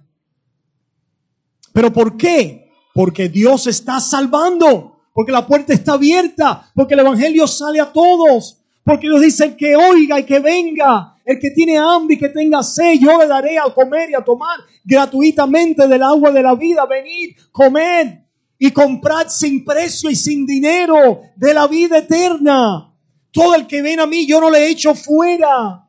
[1.74, 2.70] ¿Pero por qué?
[2.94, 8.60] Porque Dios está salvando porque la puerta está abierta, porque el Evangelio sale a todos,
[8.84, 12.62] porque Dios dice que oiga y que venga, el que tiene hambre y que tenga
[12.64, 16.86] sed, yo le daré a comer y a tomar gratuitamente del agua de la vida.
[16.86, 18.20] Venid, comed
[18.58, 22.94] y comprad sin precio y sin dinero de la vida eterna.
[23.32, 25.84] Todo el que ven a mí, yo no le echo fuera.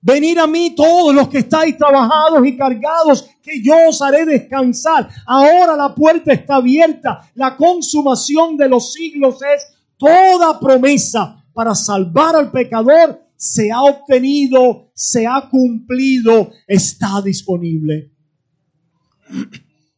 [0.00, 5.08] Venid a mí todos los que estáis trabajados y cargados, que yo os haré descansar.
[5.26, 7.22] Ahora la puerta está abierta.
[7.34, 13.27] La consumación de los siglos es toda promesa para salvar al pecador.
[13.38, 18.12] Se ha obtenido, se ha cumplido, está disponible.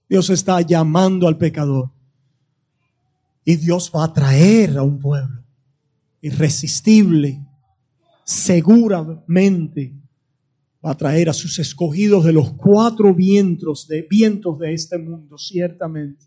[0.09, 1.91] Dios está llamando al pecador.
[3.45, 5.43] Y Dios va a traer a un pueblo
[6.21, 7.45] irresistible
[8.31, 9.93] seguramente
[10.85, 15.37] va a traer a sus escogidos de los cuatro vientos de, vientos de este mundo,
[15.37, 16.25] ciertamente,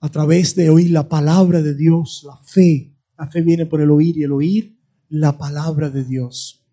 [0.00, 2.92] a través de oír la palabra de Dios, la fe.
[3.16, 4.79] La fe viene por el oír y el oír
[5.10, 6.64] la palabra de Dios.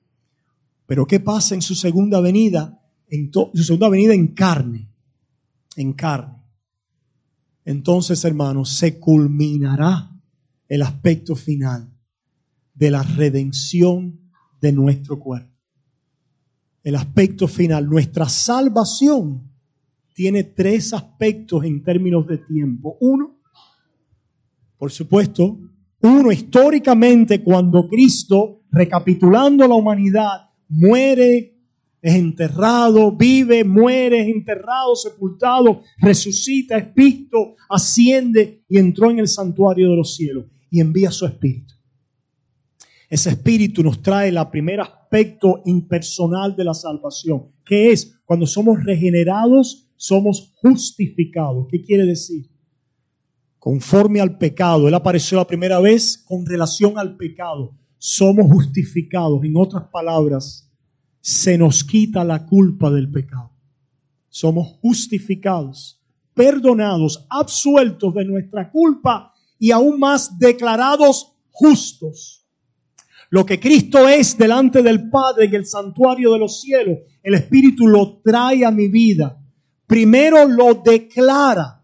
[0.86, 2.82] Pero ¿qué pasa en su segunda venida?
[3.10, 4.90] En su segunda venida en carne,
[5.76, 6.42] en carne.
[7.66, 10.10] Entonces, hermanos, se culminará
[10.70, 11.94] el aspecto final
[12.74, 14.20] de la redención
[14.62, 15.52] de nuestro cuerpo.
[16.84, 19.52] El aspecto final, nuestra salvación
[20.14, 22.98] tiene tres aspectos en términos de tiempo.
[23.02, 23.36] Uno,
[24.78, 25.60] por supuesto,
[26.08, 31.56] uno históricamente cuando Cristo, recapitulando la humanidad, muere,
[32.02, 39.28] es enterrado, vive, muere, es enterrado, sepultado, resucita, es visto, asciende y entró en el
[39.28, 41.74] santuario de los cielos y envía su espíritu.
[43.10, 48.84] Ese espíritu nos trae el primer aspecto impersonal de la salvación, que es cuando somos
[48.84, 51.68] regenerados, somos justificados.
[51.72, 52.50] ¿Qué quiere decir?
[53.60, 54.88] Conforme al pecado.
[54.88, 57.76] Él apareció la primera vez con relación al pecado.
[58.00, 59.44] somos justificados.
[59.44, 60.72] En otras palabras,
[61.20, 63.52] se nos quita la culpa del pecado.
[64.30, 66.00] Somos justificados,
[66.34, 72.46] perdonados, absueltos de nuestra culpa y aún más declarados justos.
[73.30, 77.88] Lo que Cristo es delante del Padre en el santuario de los cielos, el Espíritu
[77.88, 79.44] lo trae a mi vida.
[79.86, 81.77] Primero lo declara.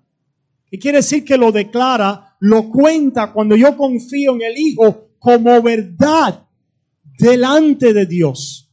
[0.74, 2.36] ¿Qué quiere decir que lo declara?
[2.40, 6.48] Lo cuenta cuando yo confío en el Hijo como verdad
[7.20, 8.72] delante de Dios.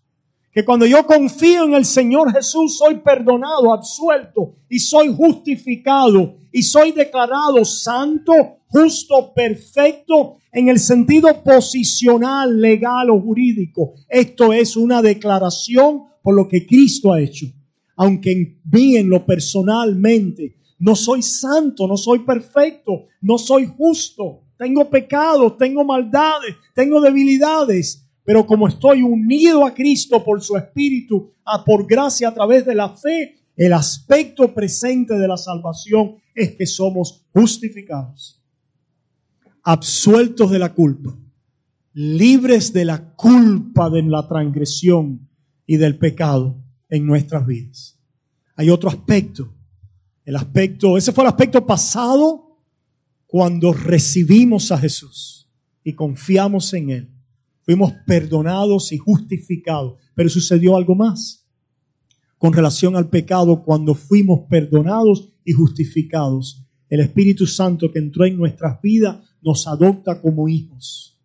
[0.50, 6.62] Que cuando yo confío en el Señor Jesús soy perdonado, absuelto y soy justificado y
[6.62, 8.32] soy declarado santo,
[8.68, 13.92] justo, perfecto en el sentido posicional, legal o jurídico.
[14.08, 17.44] Esto es una declaración por lo que Cristo ha hecho.
[17.94, 24.42] Aunque en mí, en lo personalmente, no soy santo, no soy perfecto, no soy justo,
[24.56, 31.32] tengo pecados, tengo maldades, tengo debilidades, pero como estoy unido a Cristo por su Espíritu,
[31.44, 36.56] a por gracia a través de la fe, el aspecto presente de la salvación es
[36.56, 38.42] que somos justificados,
[39.62, 41.14] absueltos de la culpa,
[41.92, 45.28] libres de la culpa de la transgresión
[45.66, 46.56] y del pecado
[46.88, 48.00] en nuestras vidas.
[48.56, 49.52] Hay otro aspecto,
[50.30, 52.56] el aspecto, ese fue el aspecto pasado
[53.26, 55.50] cuando recibimos a Jesús
[55.82, 57.10] y confiamos en Él.
[57.62, 61.48] Fuimos perdonados y justificados, pero sucedió algo más
[62.38, 66.64] con relación al pecado cuando fuimos perdonados y justificados.
[66.88, 71.20] El Espíritu Santo que entró en nuestras vidas nos adopta como hijos.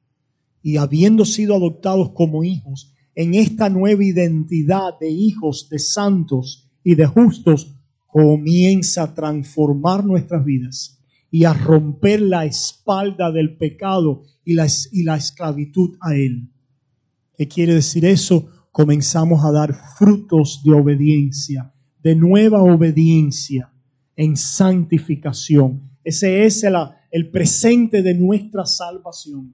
[0.64, 6.96] Y habiendo sido adoptados como hijos, en esta nueva identidad de hijos, de santos y
[6.96, 7.75] de justos,
[8.16, 15.04] comienza a transformar nuestras vidas y a romper la espalda del pecado y la, y
[15.04, 16.50] la esclavitud a él.
[17.38, 18.48] ¿Qué quiere decir eso?
[18.72, 23.74] Comenzamos a dar frutos de obediencia, de nueva obediencia
[24.16, 25.92] en santificación.
[26.02, 26.76] Ese es el,
[27.12, 29.54] el presente de nuestra salvación.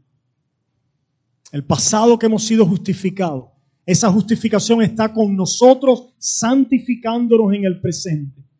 [1.51, 3.45] El pasado que hemos sido justificados.
[3.87, 8.50] Esa justificación está con nosotros santificándonos en el presente.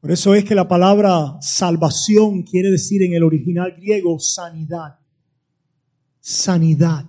[0.00, 4.98] Por eso es que la palabra salvación quiere decir en el original griego sanidad.
[6.20, 7.04] Sanidad.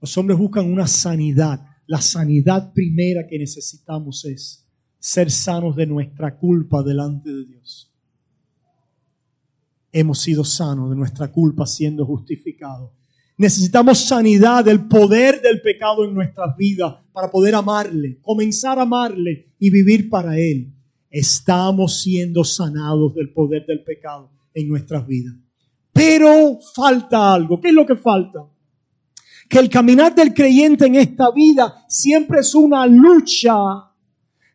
[0.00, 1.66] Los hombres buscan una sanidad.
[1.86, 4.64] La sanidad primera que necesitamos es
[5.00, 7.92] ser sanos de nuestra culpa delante de Dios.
[9.90, 12.92] Hemos sido sanos de nuestra culpa siendo justificados.
[13.36, 19.54] Necesitamos sanidad del poder del pecado en nuestras vidas para poder amarle, comenzar a amarle
[19.58, 20.72] y vivir para Él.
[21.10, 25.34] Estamos siendo sanados del poder del pecado en nuestras vidas.
[25.92, 27.60] Pero falta algo.
[27.60, 28.46] ¿Qué es lo que falta?
[29.48, 33.54] Que el caminar del creyente en esta vida siempre es una lucha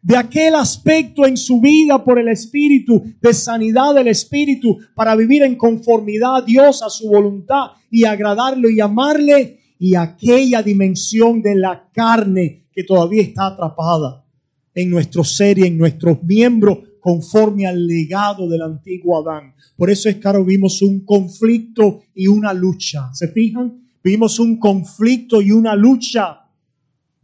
[0.01, 5.43] de aquel aspecto en su vida por el Espíritu, de sanidad del Espíritu, para vivir
[5.43, 11.55] en conformidad a Dios, a su voluntad y agradarlo y amarle, y aquella dimensión de
[11.55, 14.24] la carne que todavía está atrapada
[14.75, 19.55] en nuestro ser y en nuestros miembros conforme al legado del antiguo Adán.
[19.77, 23.09] Por eso es ahora vimos un conflicto y una lucha.
[23.13, 23.87] ¿Se fijan?
[24.03, 26.45] Vimos un conflicto y una lucha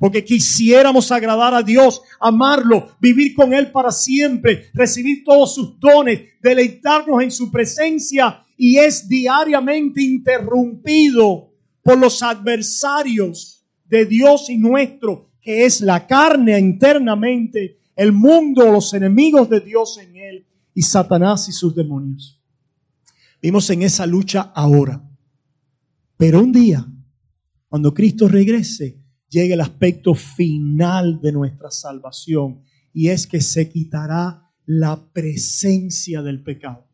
[0.02, 6.22] porque quisiéramos agradar a Dios, amarlo, vivir con Él para siempre, recibir todos sus dones,
[6.41, 15.31] deleitarnos en su presencia y es diariamente interrumpido por los adversarios de Dios y nuestro,
[15.42, 21.50] que es la carne internamente, el mundo, los enemigos de Dios en Él y Satanás
[21.50, 22.39] y sus demonios.
[23.42, 25.04] Vimos en esa lucha ahora.
[26.16, 26.86] Pero un día,
[27.68, 32.62] cuando Cristo regrese, llega el aspecto final de nuestra salvación
[32.94, 36.88] y es que se quitará la presencia del pecado.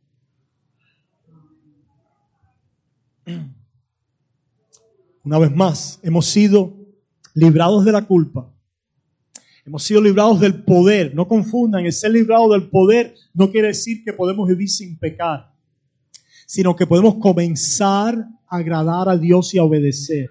[5.24, 6.77] Una vez más, hemos sido
[7.38, 8.54] librados de la culpa.
[9.66, 11.14] Hemos sido librados del poder.
[11.14, 15.54] No confundan, el ser librado del poder no quiere decir que podemos vivir sin pecar,
[16.46, 18.16] sino que podemos comenzar
[18.48, 20.30] a agradar a Dios y a obedecer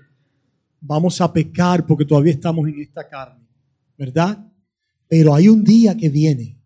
[0.86, 3.44] vamos a pecar porque todavía estamos en esta carne,
[3.98, 4.46] ¿verdad?
[5.08, 6.58] Pero hay un día que viene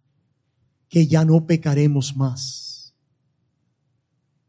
[0.88, 2.94] que ya no pecaremos más.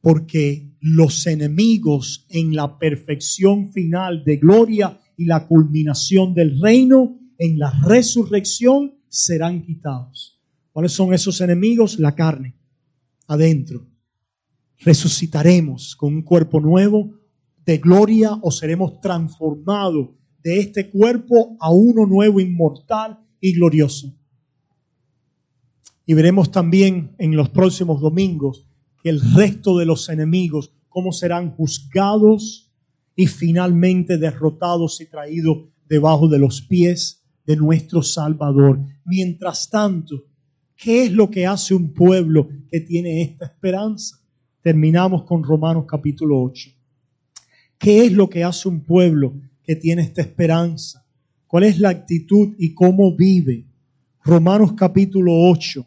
[0.02, 7.60] Porque los enemigos en la perfección final de gloria y la culminación del reino, en
[7.60, 10.42] la resurrección, serán quitados.
[10.72, 12.00] ¿Cuáles son esos enemigos?
[12.00, 12.56] La carne,
[13.28, 13.86] adentro.
[14.80, 17.12] Resucitaremos con un cuerpo nuevo
[17.64, 20.10] de gloria o seremos transformados
[20.42, 24.12] de este cuerpo a uno nuevo, inmortal y glorioso.
[26.08, 28.66] Y veremos también en los próximos domingos
[29.04, 32.71] que el resto de los enemigos, cómo serán juzgados
[33.16, 38.80] y finalmente derrotados y traídos debajo de los pies de nuestro Salvador.
[39.06, 40.26] Mientras tanto,
[40.76, 44.18] ¿qué es lo que hace un pueblo que tiene esta esperanza?
[44.62, 46.70] Terminamos con Romanos capítulo 8.
[47.78, 49.34] ¿Qué es lo que hace un pueblo
[49.64, 51.06] que tiene esta esperanza?
[51.48, 53.66] ¿Cuál es la actitud y cómo vive?
[54.24, 55.86] Romanos capítulo 8,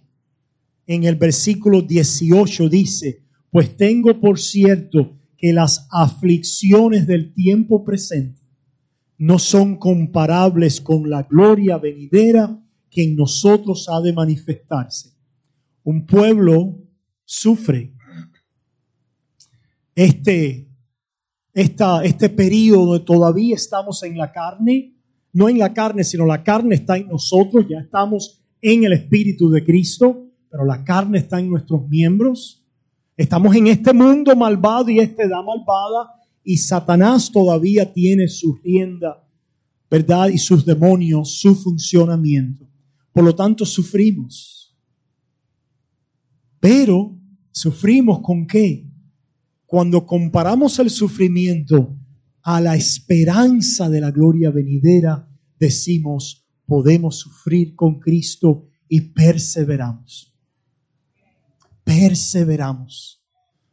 [0.86, 8.40] en el versículo 18 dice, pues tengo por cierto que las aflicciones del tiempo presente
[9.18, 15.10] no son comparables con la gloria venidera que en nosotros ha de manifestarse.
[15.82, 16.78] Un pueblo
[17.26, 17.92] sufre
[19.94, 20.66] este
[21.52, 24.96] esta, este periodo todavía estamos en la carne,
[25.34, 29.50] no en la carne, sino la carne está en nosotros, ya estamos en el Espíritu
[29.50, 32.63] de Cristo, pero la carne está en nuestros miembros.
[33.16, 36.10] Estamos en este mundo malvado y esta edad malvada
[36.42, 39.24] y Satanás todavía tiene su rienda,
[39.88, 40.28] ¿verdad?
[40.28, 42.68] Y sus demonios, su funcionamiento.
[43.12, 44.76] Por lo tanto, sufrimos.
[46.58, 47.16] Pero,
[47.52, 48.90] ¿sufrimos con qué?
[49.64, 51.96] Cuando comparamos el sufrimiento
[52.42, 60.33] a la esperanza de la gloria venidera, decimos, podemos sufrir con Cristo y perseveramos.
[61.84, 63.22] Perseveramos.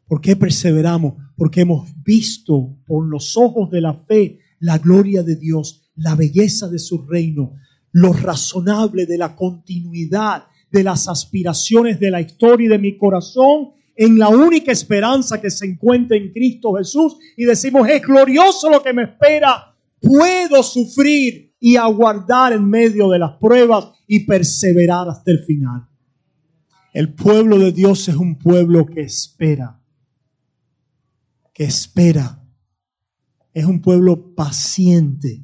[0.06, 1.14] ¿Por qué perseveramos?
[1.38, 6.68] Porque hemos visto por los ojos de la fe la gloria de Dios, la belleza
[6.68, 7.56] de su reino,
[7.94, 13.72] lo razonable de la continuidad de las aspiraciones de la historia y de mi corazón
[13.96, 18.82] en la única esperanza que se encuentra en Cristo Jesús y decimos, es glorioso lo
[18.82, 25.32] que me espera, puedo sufrir y aguardar en medio de las pruebas y perseverar hasta
[25.32, 25.88] el final.
[26.94, 29.80] El pueblo de Dios es un pueblo que espera,
[31.54, 32.38] que espera.
[33.54, 35.42] Es un pueblo paciente.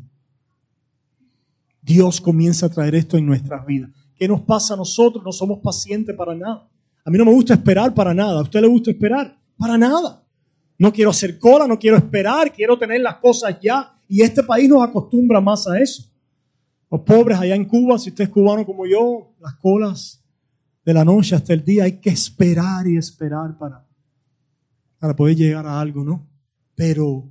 [1.81, 3.91] Dios comienza a traer esto en nuestras vidas.
[4.15, 5.23] ¿Qué nos pasa a nosotros?
[5.23, 6.69] No somos pacientes para nada.
[7.05, 8.39] A mí no me gusta esperar para nada.
[8.39, 9.37] ¿A usted le gusta esperar?
[9.57, 10.25] Para nada.
[10.77, 13.97] No quiero hacer cola, no quiero esperar, quiero tener las cosas ya.
[14.07, 16.03] Y este país nos acostumbra más a eso.
[16.91, 20.23] Los pobres allá en Cuba, si usted es cubano como yo, las colas
[20.87, 23.85] de la noche hasta el día, hay que esperar y esperar para,
[24.97, 26.25] para poder llegar a algo, ¿no?
[26.75, 27.29] Pero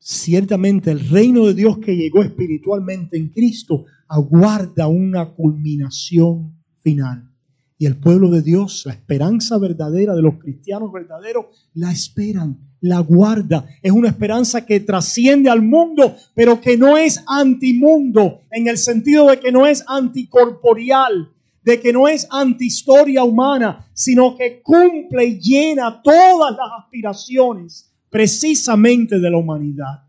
[0.00, 7.30] ciertamente el reino de Dios que llegó espiritualmente en Cristo aguarda una culminación final.
[7.78, 12.98] Y el pueblo de Dios, la esperanza verdadera de los cristianos verdaderos, la esperan, la
[12.98, 13.64] guarda.
[13.80, 19.28] Es una esperanza que trasciende al mundo, pero que no es antimundo, en el sentido
[19.28, 21.30] de que no es anticorporial,
[21.62, 29.18] de que no es antihistoria humana, sino que cumple y llena todas las aspiraciones precisamente
[29.18, 30.04] de la humanidad.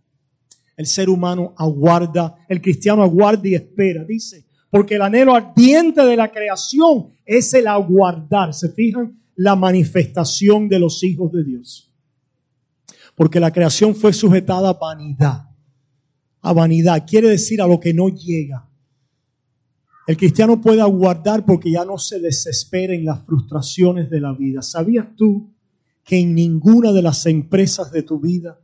[0.78, 4.04] El ser humano aguarda, el cristiano aguarda y espera.
[4.04, 9.22] Dice, porque el anhelo ardiente de la creación es el aguardar, ¿se fijan?
[9.36, 11.92] La manifestación de los hijos de Dios.
[13.16, 15.50] Porque la creación fue sujetada a vanidad.
[16.42, 18.71] A vanidad quiere decir a lo que no llega.
[20.12, 24.62] El cristiano puede aguardar porque ya no se desespera en las frustraciones de la vida.
[24.62, 25.54] ¿Sabías tú
[26.04, 28.60] que en ninguna de las empresas de tu vida,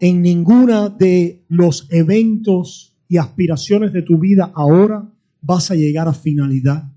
[0.00, 5.12] en ninguna de los eventos y aspiraciones de tu vida ahora
[5.42, 6.90] vas a llegar a finalidad.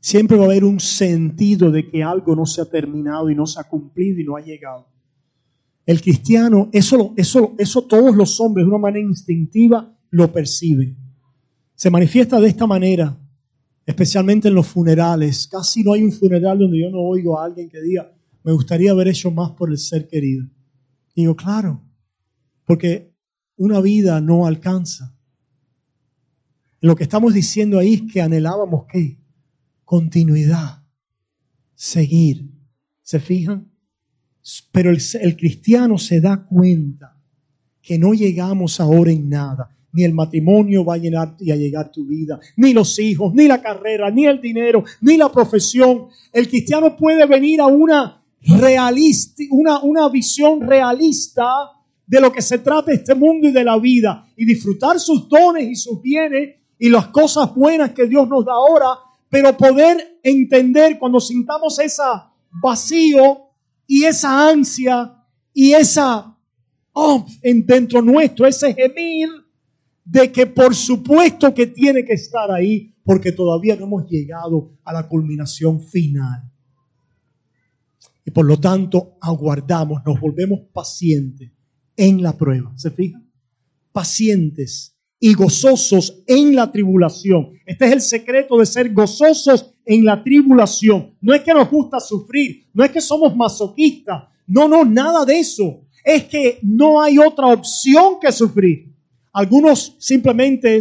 [0.00, 3.46] Siempre va a haber un sentido de que algo no se ha terminado y no
[3.46, 4.86] se ha cumplido y no ha llegado.
[5.86, 10.96] El cristiano, eso, eso, eso todos los hombres de una manera instintiva lo perciben.
[11.74, 13.16] Se manifiesta de esta manera,
[13.86, 15.46] especialmente en los funerales.
[15.46, 18.90] Casi no hay un funeral donde yo no oigo a alguien que diga, me gustaría
[18.90, 20.46] haber hecho más por el ser querido.
[21.14, 21.82] Y digo, claro,
[22.64, 23.14] porque
[23.56, 25.16] una vida no alcanza.
[26.80, 29.18] Lo que estamos diciendo ahí es que anhelábamos qué?
[29.84, 30.84] Continuidad,
[31.74, 32.50] seguir.
[33.02, 33.72] ¿Se fijan?
[34.70, 37.18] Pero el cristiano se da cuenta
[37.80, 39.77] que no llegamos ahora en nada.
[39.92, 43.48] Ni el matrimonio va a llenar y a llegar tu vida, ni los hijos, ni
[43.48, 46.08] la carrera, ni el dinero, ni la profesión.
[46.32, 51.46] El cristiano puede venir a una realista, una, una visión realista
[52.06, 55.68] de lo que se trata este mundo y de la vida y disfrutar sus dones
[55.68, 60.98] y sus bienes y las cosas buenas que Dios nos da ahora, pero poder entender
[60.98, 62.02] cuando sintamos ese
[62.50, 63.48] vacío
[63.86, 65.14] y esa ansia
[65.52, 66.34] y esa
[66.92, 69.28] oh, en dentro nuestro, ese gemir
[70.10, 74.92] de que por supuesto que tiene que estar ahí porque todavía no hemos llegado a
[74.92, 76.50] la culminación final.
[78.24, 81.50] Y por lo tanto aguardamos, nos volvemos pacientes
[81.94, 82.72] en la prueba.
[82.76, 83.30] ¿Se fijan?
[83.92, 87.52] Pacientes y gozosos en la tribulación.
[87.66, 91.16] Este es el secreto de ser gozosos en la tribulación.
[91.20, 95.38] No es que nos gusta sufrir, no es que somos masoquistas, no, no, nada de
[95.38, 95.82] eso.
[96.02, 98.88] Es que no hay otra opción que sufrir.
[99.32, 100.80] Algunos simplemente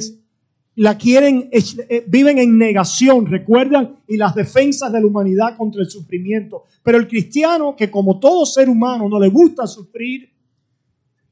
[0.75, 5.89] la quieren, eh, viven en negación, recuerdan, y las defensas de la humanidad contra el
[5.89, 6.65] sufrimiento.
[6.83, 10.29] Pero el cristiano, que como todo ser humano no le gusta sufrir,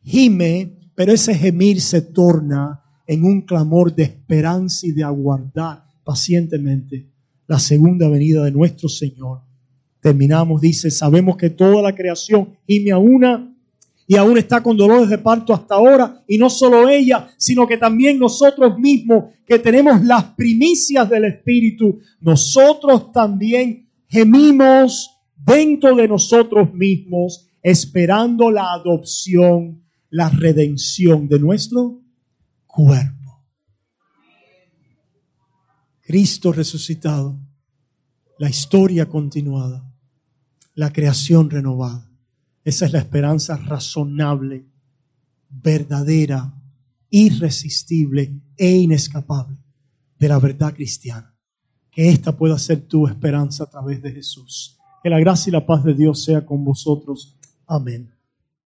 [0.03, 7.07] gime, pero ese gemir se torna en un clamor de esperanza y de aguardar pacientemente
[7.47, 9.41] la segunda venida de nuestro Señor.
[9.99, 13.54] Terminamos, dice, sabemos que toda la creación gime a una
[14.07, 16.23] y aún está con dolores de parto hasta ahora.
[16.27, 21.99] Y no solo ella, sino que también nosotros mismos, que tenemos las primicias del Espíritu,
[22.19, 32.01] nosotros también gemimos dentro de nosotros mismos, esperando la adopción, la redención de nuestro
[32.67, 33.15] cuerpo.
[36.01, 37.39] Cristo resucitado,
[38.37, 39.91] la historia continuada,
[40.75, 42.14] la creación renovada.
[42.65, 44.65] Esa es la esperanza razonable,
[45.49, 46.51] verdadera,
[47.11, 49.55] irresistible e inescapable
[50.17, 51.31] de la verdad cristiana.
[51.91, 54.79] Que esta pueda ser tu esperanza a través de Jesús.
[55.03, 57.37] Que la gracia y la paz de Dios sea con vosotros.
[57.67, 58.14] Amén.